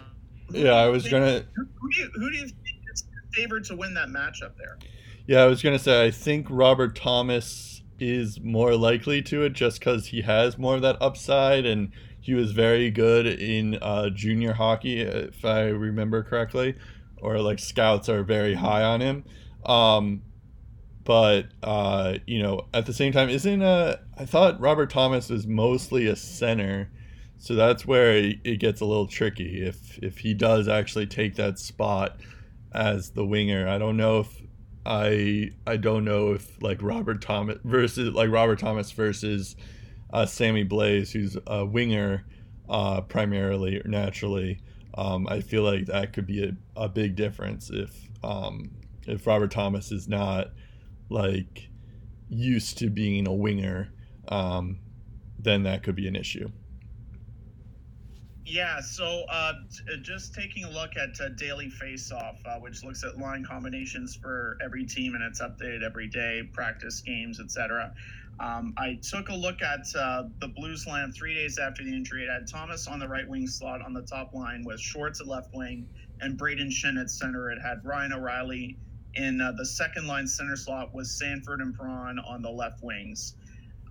yeah, 0.50 0.72
I 0.74 0.88
was 0.88 1.08
gonna 1.08 1.44
Who, 1.54 1.66
who 1.80 1.90
do 1.90 2.00
you 2.00 2.10
who 2.14 2.30
do 2.30 2.36
you 2.36 2.48
think 2.48 2.82
is 2.92 3.04
favored 3.32 3.64
to 3.64 3.76
win 3.76 3.94
that 3.94 4.08
matchup 4.08 4.56
there? 4.56 4.78
yeah, 5.26 5.42
I 5.42 5.46
was 5.46 5.62
gonna 5.62 5.78
say 5.78 6.04
I 6.06 6.10
think 6.10 6.46
Robert 6.50 6.96
Thomas 6.96 7.82
is 7.98 8.40
more 8.40 8.76
likely 8.76 9.22
to 9.22 9.42
it 9.44 9.52
just 9.52 9.78
because 9.78 10.08
he 10.08 10.22
has 10.22 10.58
more 10.58 10.74
of 10.74 10.82
that 10.82 11.00
upside 11.00 11.64
and 11.64 11.92
he 12.20 12.34
was 12.34 12.52
very 12.52 12.90
good 12.90 13.26
in 13.26 13.78
uh, 13.82 14.10
junior 14.10 14.54
hockey 14.54 15.00
if 15.00 15.44
I 15.44 15.64
remember 15.64 16.22
correctly, 16.22 16.74
or 17.18 17.38
like 17.38 17.58
scouts 17.58 18.08
are 18.08 18.22
very 18.24 18.54
high 18.54 18.82
on 18.82 19.00
him. 19.00 19.24
Um, 19.68 20.22
but 21.04 21.48
uh, 21.62 22.18
you 22.26 22.42
know, 22.42 22.66
at 22.72 22.86
the 22.86 22.94
same 22.94 23.12
time, 23.12 23.28
isn't 23.28 23.62
uh, 23.62 23.96
I 24.18 24.24
thought 24.24 24.60
Robert 24.60 24.90
Thomas 24.90 25.30
is 25.30 25.46
mostly 25.46 26.06
a 26.06 26.16
center, 26.16 26.90
so 27.38 27.54
that's 27.54 27.86
where 27.86 28.16
it 28.16 28.38
it 28.44 28.56
gets 28.56 28.80
a 28.80 28.86
little 28.86 29.06
tricky 29.06 29.64
if 29.64 29.98
if 30.02 30.18
he 30.18 30.34
does 30.34 30.66
actually 30.66 31.06
take 31.06 31.36
that 31.36 31.58
spot 31.58 32.20
as 32.72 33.10
the 33.10 33.24
winger. 33.24 33.68
I 33.68 33.78
don't 33.78 33.96
know 33.96 34.20
if 34.20 34.42
I 34.86 35.50
I 35.66 35.76
don't 35.76 36.04
know 36.04 36.32
if 36.32 36.62
like 36.62 36.82
Robert 36.82 37.20
Thomas 37.20 37.58
versus 37.64 38.14
like 38.14 38.30
Robert 38.30 38.58
Thomas 38.58 38.90
versus 38.90 39.56
uh, 40.12 40.24
Sammy 40.24 40.64
Blais, 40.64 41.12
who's 41.12 41.36
a 41.46 41.66
winger 41.66 42.24
uh, 42.68 43.02
primarily 43.02 43.78
or 43.78 43.88
naturally. 43.88 44.60
Um, 44.96 45.26
I 45.28 45.40
feel 45.40 45.64
like 45.64 45.86
that 45.86 46.12
could 46.12 46.26
be 46.26 46.44
a, 46.44 46.56
a 46.76 46.88
big 46.88 47.16
difference 47.16 47.68
if 47.68 47.90
um, 48.22 48.70
if 49.06 49.26
Robert 49.26 49.50
Thomas 49.50 49.92
is 49.92 50.08
not 50.08 50.48
like 51.10 51.68
used 52.28 52.78
to 52.78 52.90
being 52.90 53.26
a 53.26 53.32
winger, 53.32 53.92
um, 54.28 54.78
then 55.38 55.64
that 55.64 55.82
could 55.82 55.94
be 55.94 56.08
an 56.08 56.16
issue. 56.16 56.50
Yeah, 58.46 58.80
so 58.80 59.24
uh, 59.30 59.54
t- 59.70 60.02
just 60.02 60.34
taking 60.34 60.64
a 60.64 60.70
look 60.70 60.96
at 60.96 61.18
uh, 61.18 61.30
Daily 61.30 61.70
Faceoff, 61.70 62.36
uh, 62.44 62.58
which 62.58 62.84
looks 62.84 63.02
at 63.02 63.16
line 63.18 63.42
combinations 63.42 64.16
for 64.16 64.58
every 64.62 64.84
team 64.84 65.14
and 65.14 65.24
it's 65.24 65.40
updated 65.40 65.82
every 65.82 66.08
day, 66.08 66.42
practice 66.52 67.00
games, 67.00 67.40
etc. 67.40 67.94
Um, 68.40 68.74
I 68.76 68.98
took 69.00 69.30
a 69.30 69.34
look 69.34 69.62
at 69.62 69.86
uh, 69.96 70.24
the 70.40 70.48
Blues 70.48 70.86
line 70.86 71.10
three 71.12 71.34
days 71.34 71.58
after 71.58 71.84
the 71.84 71.90
injury. 71.90 72.24
It 72.24 72.30
had 72.30 72.46
Thomas 72.46 72.86
on 72.86 72.98
the 72.98 73.08
right 73.08 73.26
wing 73.26 73.46
slot 73.46 73.80
on 73.80 73.94
the 73.94 74.02
top 74.02 74.34
line 74.34 74.62
with 74.64 74.78
Schwartz 74.78 75.20
at 75.20 75.26
left 75.26 75.54
wing 75.54 75.88
and 76.20 76.38
Brayden 76.38 76.70
Schenn 76.70 77.00
at 77.00 77.10
center. 77.10 77.50
It 77.50 77.60
had 77.62 77.84
Ryan 77.84 78.12
O'Reilly 78.12 78.76
in 79.16 79.40
uh, 79.40 79.52
the 79.52 79.64
second 79.64 80.06
line 80.06 80.26
center 80.26 80.56
slot 80.56 80.94
was 80.94 81.18
Sanford 81.18 81.60
and 81.60 81.76
Perron 81.76 82.18
on 82.18 82.42
the 82.42 82.50
left 82.50 82.82
wings. 82.82 83.36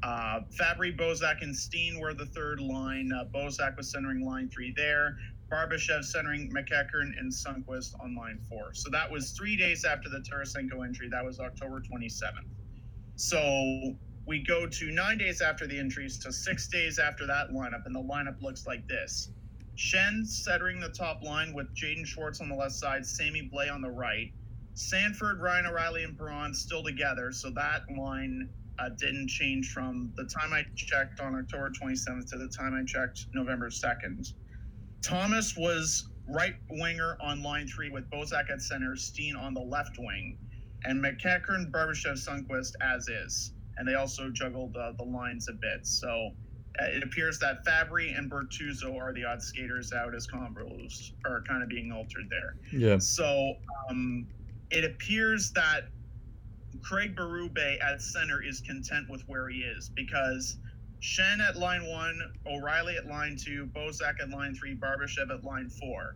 Uh, 0.03 0.41
Fabbri, 0.59 0.97
Bozak, 0.97 1.41
and 1.41 1.55
Steen 1.55 1.99
were 1.99 2.13
the 2.13 2.25
third 2.25 2.59
line. 2.59 3.11
Uh, 3.13 3.23
Bozak 3.33 3.77
was 3.77 3.89
centering 3.89 4.25
line 4.25 4.49
three 4.49 4.73
there. 4.75 5.17
Barbashev 5.49 6.03
centering 6.03 6.51
MacEachern 6.51 7.17
and 7.17 7.31
Sundqvist 7.31 7.93
on 8.01 8.15
line 8.15 8.39
four. 8.49 8.73
So 8.73 8.89
that 8.89 9.09
was 9.09 9.31
three 9.31 9.55
days 9.55 9.85
after 9.85 10.09
the 10.09 10.17
Tarasenko 10.17 10.85
injury. 10.85 11.09
That 11.09 11.23
was 11.23 11.39
October 11.39 11.81
27th. 11.81 12.49
So 13.15 13.95
we 14.25 14.43
go 14.43 14.65
to 14.65 14.91
nine 14.91 15.17
days 15.17 15.41
after 15.41 15.67
the 15.67 15.77
injuries 15.77 16.17
to 16.19 16.33
six 16.33 16.67
days 16.67 16.97
after 16.97 17.27
that 17.27 17.51
lineup, 17.51 17.85
and 17.85 17.93
the 17.93 18.01
lineup 18.01 18.41
looks 18.41 18.65
like 18.65 18.87
this. 18.87 19.29
Schenn 19.75 20.25
centering 20.25 20.79
the 20.79 20.89
top 20.89 21.23
line 21.23 21.53
with 21.53 21.73
Jaden 21.75 22.05
Schwartz 22.05 22.41
on 22.41 22.49
the 22.49 22.55
left 22.55 22.73
side, 22.73 23.05
Sammy 23.05 23.49
Blais 23.53 23.71
on 23.71 23.81
the 23.81 23.89
right. 23.89 24.31
Sanford, 24.75 25.39
Ryan 25.39 25.67
O'Reilly, 25.67 26.03
and 26.03 26.17
Perron 26.17 26.53
still 26.53 26.83
together, 26.83 27.31
so 27.31 27.49
that 27.51 27.83
line 27.95 28.49
uh, 28.79 28.89
didn't 28.89 29.27
change 29.27 29.71
from 29.71 30.11
the 30.15 30.25
time 30.25 30.51
I 30.51 30.65
checked 30.75 31.19
on 31.19 31.35
October 31.35 31.71
27th 31.71 32.29
to 32.31 32.37
the 32.37 32.47
time 32.47 32.73
I 32.73 32.83
checked 32.85 33.27
November 33.33 33.69
2nd. 33.69 34.33
Thomas 35.01 35.55
was 35.55 36.09
right 36.27 36.55
winger 36.69 37.17
on 37.21 37.43
line 37.43 37.67
three 37.67 37.89
with 37.89 38.09
Bozak 38.09 38.49
at 38.49 38.61
center, 38.61 38.95
Steen 38.95 39.35
on 39.35 39.53
the 39.53 39.61
left 39.61 39.97
wing, 39.99 40.37
and 40.85 41.03
MacEachern, 41.03 41.71
Barbashev, 41.71 42.13
Sundqvist 42.13 42.73
as 42.81 43.07
is. 43.07 43.53
And 43.77 43.87
they 43.87 43.95
also 43.95 44.29
juggled 44.29 44.75
uh, 44.77 44.93
the 44.97 45.03
lines 45.03 45.49
a 45.49 45.53
bit. 45.53 45.85
So 45.85 46.31
uh, 46.79 46.85
it 46.85 47.03
appears 47.03 47.39
that 47.39 47.65
Fabbri 47.65 48.17
and 48.17 48.31
Bortuzzo 48.31 48.97
are 48.97 49.13
the 49.13 49.25
odd 49.25 49.41
skaters 49.41 49.93
out 49.93 50.15
as 50.15 50.27
combos 50.27 51.11
are 51.25 51.41
kind 51.47 51.63
of 51.63 51.69
being 51.69 51.91
altered 51.91 52.29
there. 52.29 52.55
Yeah. 52.71 52.97
So 52.99 53.55
um, 53.89 54.27
it 54.73 54.83
appears 54.83 55.51
that 55.51 55.81
Craig 56.81 57.15
Berube 57.15 57.81
at 57.81 58.01
center 58.01 58.43
is 58.43 58.59
content 58.61 59.07
with 59.07 59.21
where 59.27 59.47
he 59.47 59.59
is 59.59 59.89
because 59.89 60.57
Schenn 60.99 61.47
at 61.47 61.57
line 61.57 61.85
one, 61.85 62.19
O'Reilly 62.47 62.97
at 62.97 63.05
line 63.05 63.37
two, 63.37 63.67
Bozak 63.67 64.15
at 64.19 64.29
line 64.29 64.55
three, 64.55 64.75
Barbashev 64.75 65.29
at 65.29 65.43
line 65.43 65.69
four. 65.69 66.15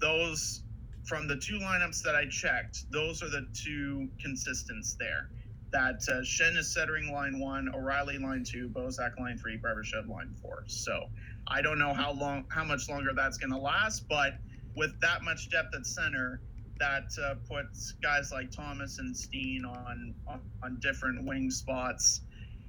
Those 0.00 0.62
from 1.06 1.26
the 1.26 1.36
two 1.36 1.58
lineups 1.58 2.02
that 2.04 2.14
I 2.14 2.26
checked, 2.28 2.84
those 2.92 3.22
are 3.22 3.30
the 3.30 3.48
two 3.52 4.08
consistents 4.20 4.96
there. 4.98 5.30
That 5.72 5.96
uh, 6.08 6.20
Schenn 6.22 6.56
is 6.56 6.72
centering 6.72 7.10
line 7.10 7.40
one, 7.40 7.68
O'Reilly 7.74 8.18
line 8.18 8.44
two, 8.44 8.68
Bozak 8.68 9.18
line 9.18 9.38
three, 9.38 9.58
Barbashev 9.58 10.08
line 10.08 10.34
four. 10.40 10.62
So 10.66 11.06
I 11.48 11.62
don't 11.62 11.80
know 11.80 11.92
how 11.92 12.12
long, 12.12 12.44
how 12.48 12.64
much 12.64 12.88
longer 12.88 13.10
that's 13.12 13.38
going 13.38 13.50
to 13.50 13.58
last, 13.58 14.08
but 14.08 14.34
with 14.76 14.98
that 15.00 15.22
much 15.22 15.50
depth 15.50 15.74
at 15.74 15.84
center, 15.84 16.40
that 16.78 17.10
uh, 17.22 17.34
puts 17.48 17.92
guys 18.02 18.30
like 18.32 18.50
Thomas 18.50 18.98
and 18.98 19.16
Steen 19.16 19.64
on 19.64 20.14
on, 20.26 20.40
on 20.62 20.78
different 20.80 21.24
wing 21.24 21.50
spots. 21.50 22.22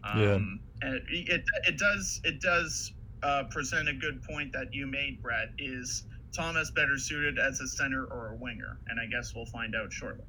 Um, 0.03 0.59
and 0.81 0.95
it, 0.95 1.03
it 1.09 1.43
it 1.67 1.77
does 1.77 2.21
it 2.23 2.39
does 2.41 2.93
uh, 3.23 3.43
present 3.49 3.89
a 3.89 3.93
good 3.93 4.21
point 4.23 4.53
that 4.53 4.73
you 4.73 4.87
made, 4.87 5.21
Brett. 5.21 5.49
Is 5.57 6.05
Thomas 6.35 6.71
better 6.71 6.97
suited 6.97 7.37
as 7.37 7.59
a 7.59 7.67
center 7.67 8.05
or 8.05 8.33
a 8.33 8.35
winger? 8.35 8.79
And 8.87 8.99
I 8.99 9.05
guess 9.07 9.33
we'll 9.35 9.45
find 9.45 9.75
out 9.75 9.91
shortly. 9.91 10.25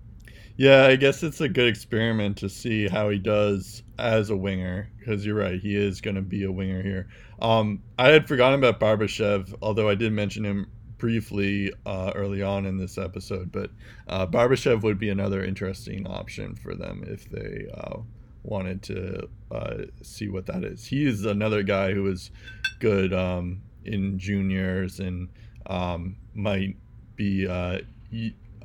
Yeah, 0.56 0.86
I 0.86 0.96
guess 0.96 1.22
it's 1.22 1.40
a 1.40 1.48
good 1.48 1.68
experiment 1.68 2.36
to 2.38 2.48
see 2.48 2.88
how 2.88 3.08
he 3.08 3.18
does 3.18 3.82
as 3.98 4.30
a 4.30 4.36
winger 4.36 4.90
because 4.98 5.24
you're 5.24 5.36
right, 5.36 5.58
he 5.58 5.74
is 5.74 6.00
going 6.00 6.16
to 6.16 6.22
be 6.22 6.44
a 6.44 6.52
winger 6.52 6.82
here. 6.82 7.08
Um, 7.40 7.82
I 7.98 8.08
had 8.08 8.28
forgotten 8.28 8.58
about 8.58 8.78
Barbashev, 8.80 9.54
although 9.62 9.88
I 9.88 9.94
did 9.94 10.12
mention 10.12 10.44
him 10.44 10.70
briefly 11.00 11.72
uh, 11.84 12.12
early 12.14 12.42
on 12.42 12.66
in 12.66 12.76
this 12.76 12.98
episode. 12.98 13.50
But 13.50 13.70
uh, 14.06 14.26
Barbashev 14.26 14.82
would 14.82 14.98
be 14.98 15.08
another 15.08 15.42
interesting 15.42 16.06
option 16.06 16.54
for 16.54 16.74
them 16.74 17.02
if 17.06 17.28
they 17.28 17.66
uh, 17.74 17.98
wanted 18.44 18.82
to 18.84 19.28
uh, 19.50 19.76
see 20.02 20.28
what 20.28 20.46
that 20.46 20.62
is. 20.62 20.84
He 20.84 21.06
is 21.06 21.24
another 21.24 21.62
guy 21.64 21.92
who 21.92 22.06
is 22.06 22.30
good 22.78 23.12
um, 23.12 23.62
in 23.84 24.18
juniors 24.18 25.00
and 25.00 25.28
um, 25.66 26.16
might 26.34 26.76
be 27.16 27.48
uh, 27.48 27.78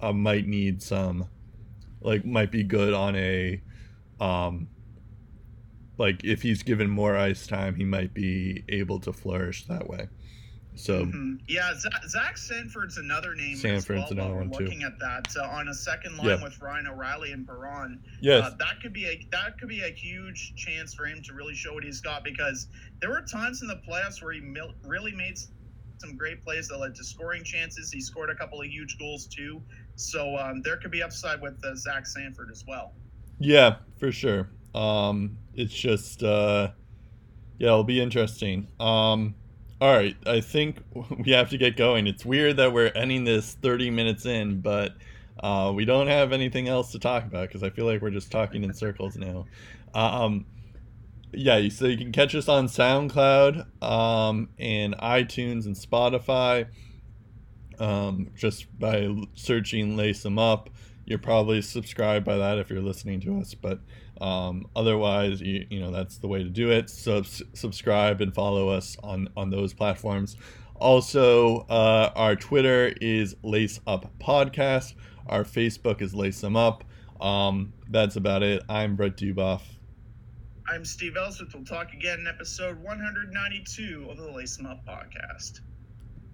uh, 0.02 0.14
might 0.14 0.48
need 0.48 0.82
some 0.82 1.28
like 2.02 2.26
might 2.26 2.52
be 2.52 2.64
good 2.64 2.94
on 2.94 3.16
a 3.16 3.60
um 4.20 4.68
like 5.98 6.24
if 6.24 6.42
he's 6.42 6.64
given 6.64 6.90
more 6.90 7.16
ice 7.16 7.48
time, 7.48 7.76
he 7.76 7.86
might 7.86 8.14
be 8.14 8.64
able 8.70 9.00
to 9.00 9.14
flourish 9.14 9.66
that 9.68 9.88
way. 9.88 10.10
So 10.76 11.06
Mhm. 11.06 11.40
yeah, 11.48 11.74
Zach, 12.08 12.38
Sanford's 12.38 12.98
another 12.98 13.34
name. 13.36 13.56
Sanford's 13.56 14.02
well, 14.02 14.12
another 14.12 14.36
one, 14.36 14.52
too. 14.52 14.64
Looking 14.66 14.84
at 14.84 15.00
that 15.00 15.28
uh, 15.38 15.44
on 15.48 15.68
a 15.70 15.74
second 15.74 16.18
line 16.18 16.28
Yeah. 16.28 16.44
with 16.44 16.60
Ryan 16.62 16.88
O'Reilly 16.88 17.32
and 17.32 17.48
Perron, 17.48 18.02
yes, 18.22 18.44
uh, 18.46 18.50
that 18.60 18.82
could 18.82 18.94
be 18.94 19.06
a 19.06 19.28
that 19.32 19.58
could 19.58 19.70
be 19.70 19.82
a 19.84 19.90
huge 19.92 20.54
chance 20.56 20.94
for 20.94 21.06
him 21.06 21.22
to 21.24 21.34
really 21.34 21.56
show 21.56 21.74
what 21.74 21.84
he's 21.84 22.02
got 22.02 22.24
because 22.24 22.68
there 23.00 23.10
were 23.10 23.22
times 23.22 23.62
in 23.62 23.68
the 23.68 23.78
playoffs 23.88 24.22
where 24.22 24.34
he 24.34 24.42
mil- 24.42 24.74
really 24.84 25.14
made 25.14 25.38
some 26.00 26.18
great 26.18 26.44
plays 26.44 26.68
that 26.68 26.78
led 26.78 26.94
to 26.96 27.04
scoring 27.04 27.44
chances. 27.44 27.90
He 27.92 28.02
scored 28.02 28.30
a 28.30 28.36
couple 28.36 28.60
of 28.62 28.68
huge 28.68 28.98
goals 29.00 29.28
too, 29.28 29.64
so 29.96 30.36
um, 30.38 30.62
there 30.62 30.76
could 30.78 30.92
be 30.92 31.02
upside 31.02 31.42
with 31.42 31.64
uh, 31.64 31.74
Zach 31.76 32.06
Sanford 32.06 32.50
as 32.52 32.66
well. 32.68 32.94
yeah, 33.40 33.78
for 33.98 34.12
sure. 34.12 34.50
Um, 34.74 35.38
it's 35.54 35.74
just 35.74 36.22
uh, 36.22 36.72
yeah, 37.58 37.68
it'll 37.70 37.86
be 37.86 38.02
interesting. 38.02 38.68
Um, 38.80 39.36
all 39.82 39.94
right, 39.94 40.16
I 40.26 40.42
think 40.42 40.78
we 41.26 41.32
have 41.32 41.50
to 41.50 41.58
get 41.58 41.78
going. 41.78 42.08
It's 42.08 42.26
weird 42.26 42.58
that 42.58 42.74
we're 42.74 42.92
ending 42.96 43.24
this 43.24 43.54
30 43.54 43.92
minutes 43.92 44.26
in, 44.26 44.62
but 44.62 44.94
uh, 45.40 45.72
we 45.76 45.86
don't 45.86 46.08
have 46.08 46.32
anything 46.32 46.68
else 46.68 46.92
to 46.94 47.00
talk 47.00 47.26
about 47.26 47.48
because 47.48 47.64
I 47.64 47.70
feel 47.70 47.86
like 47.86 48.02
we're 48.02 48.10
just 48.10 48.32
talking 48.32 48.64
in 48.64 48.74
circles 48.74 49.18
now. 49.18 49.46
Um, 49.94 50.46
yeah, 51.34 51.68
so 51.70 51.86
you 51.86 51.98
can 51.98 52.12
catch 52.12 52.34
us 52.36 52.48
on 52.48 52.68
SoundCloud 52.68 53.84
um, 53.84 54.50
and 54.58 54.96
iTunes 54.98 55.66
and 55.66 55.76
Spotify 55.76 56.68
um, 57.80 58.32
just 58.36 58.78
by 58.80 59.10
searching 59.34 59.98
Lace 59.98 60.24
Them 60.24 60.40
Up. 60.40 60.70
You're 61.06 61.20
probably 61.20 61.62
subscribed 61.62 62.26
by 62.26 62.38
that 62.38 62.58
if 62.58 62.70
you're 62.70 62.82
listening 62.82 63.20
to 63.22 63.40
us, 63.40 63.54
but 63.54 63.80
um, 64.22 64.68
otherwise, 64.76 65.42
you, 65.42 65.66
you 65.70 65.80
know, 65.80 65.92
that's 65.92 66.18
the 66.18 66.28
way 66.28 66.44
to 66.44 66.50
do 66.50 66.72
it. 66.72 66.90
So 66.90 67.24
subscribe 67.24 68.22
and 68.22 68.34
follow 68.34 68.70
us 68.70 68.98
on, 69.04 69.30
on 69.36 69.50
those 69.50 69.74
platforms. 69.74 70.38
Also, 70.76 71.60
uh, 71.70 72.12
our 72.16 72.36
Twitter 72.36 72.94
is 73.02 73.36
Lace 73.44 73.80
Up 73.88 74.12
Podcast. 74.20 74.94
Our 75.28 75.44
Facebook 75.44 76.02
is 76.02 76.14
Lace 76.14 76.42
Them 76.42 76.56
Up. 76.56 76.84
Um, 77.22 77.74
that's 77.90 78.18
about 78.18 78.44
it. 78.44 78.64
I'm 78.68 78.96
Brett 78.96 79.16
Duboff. 79.16 79.62
I'm 80.68 80.84
Steve 80.84 81.16
Ellsworth. 81.16 81.54
We'll 81.54 81.64
talk 81.64 81.94
again 81.94 82.20
in 82.20 82.28
episode 82.28 82.82
192 82.84 84.08
of 84.10 84.18
the 84.18 84.32
Lace 84.32 84.58
Them 84.58 84.66
Up 84.66 84.86
podcast. 84.86 85.62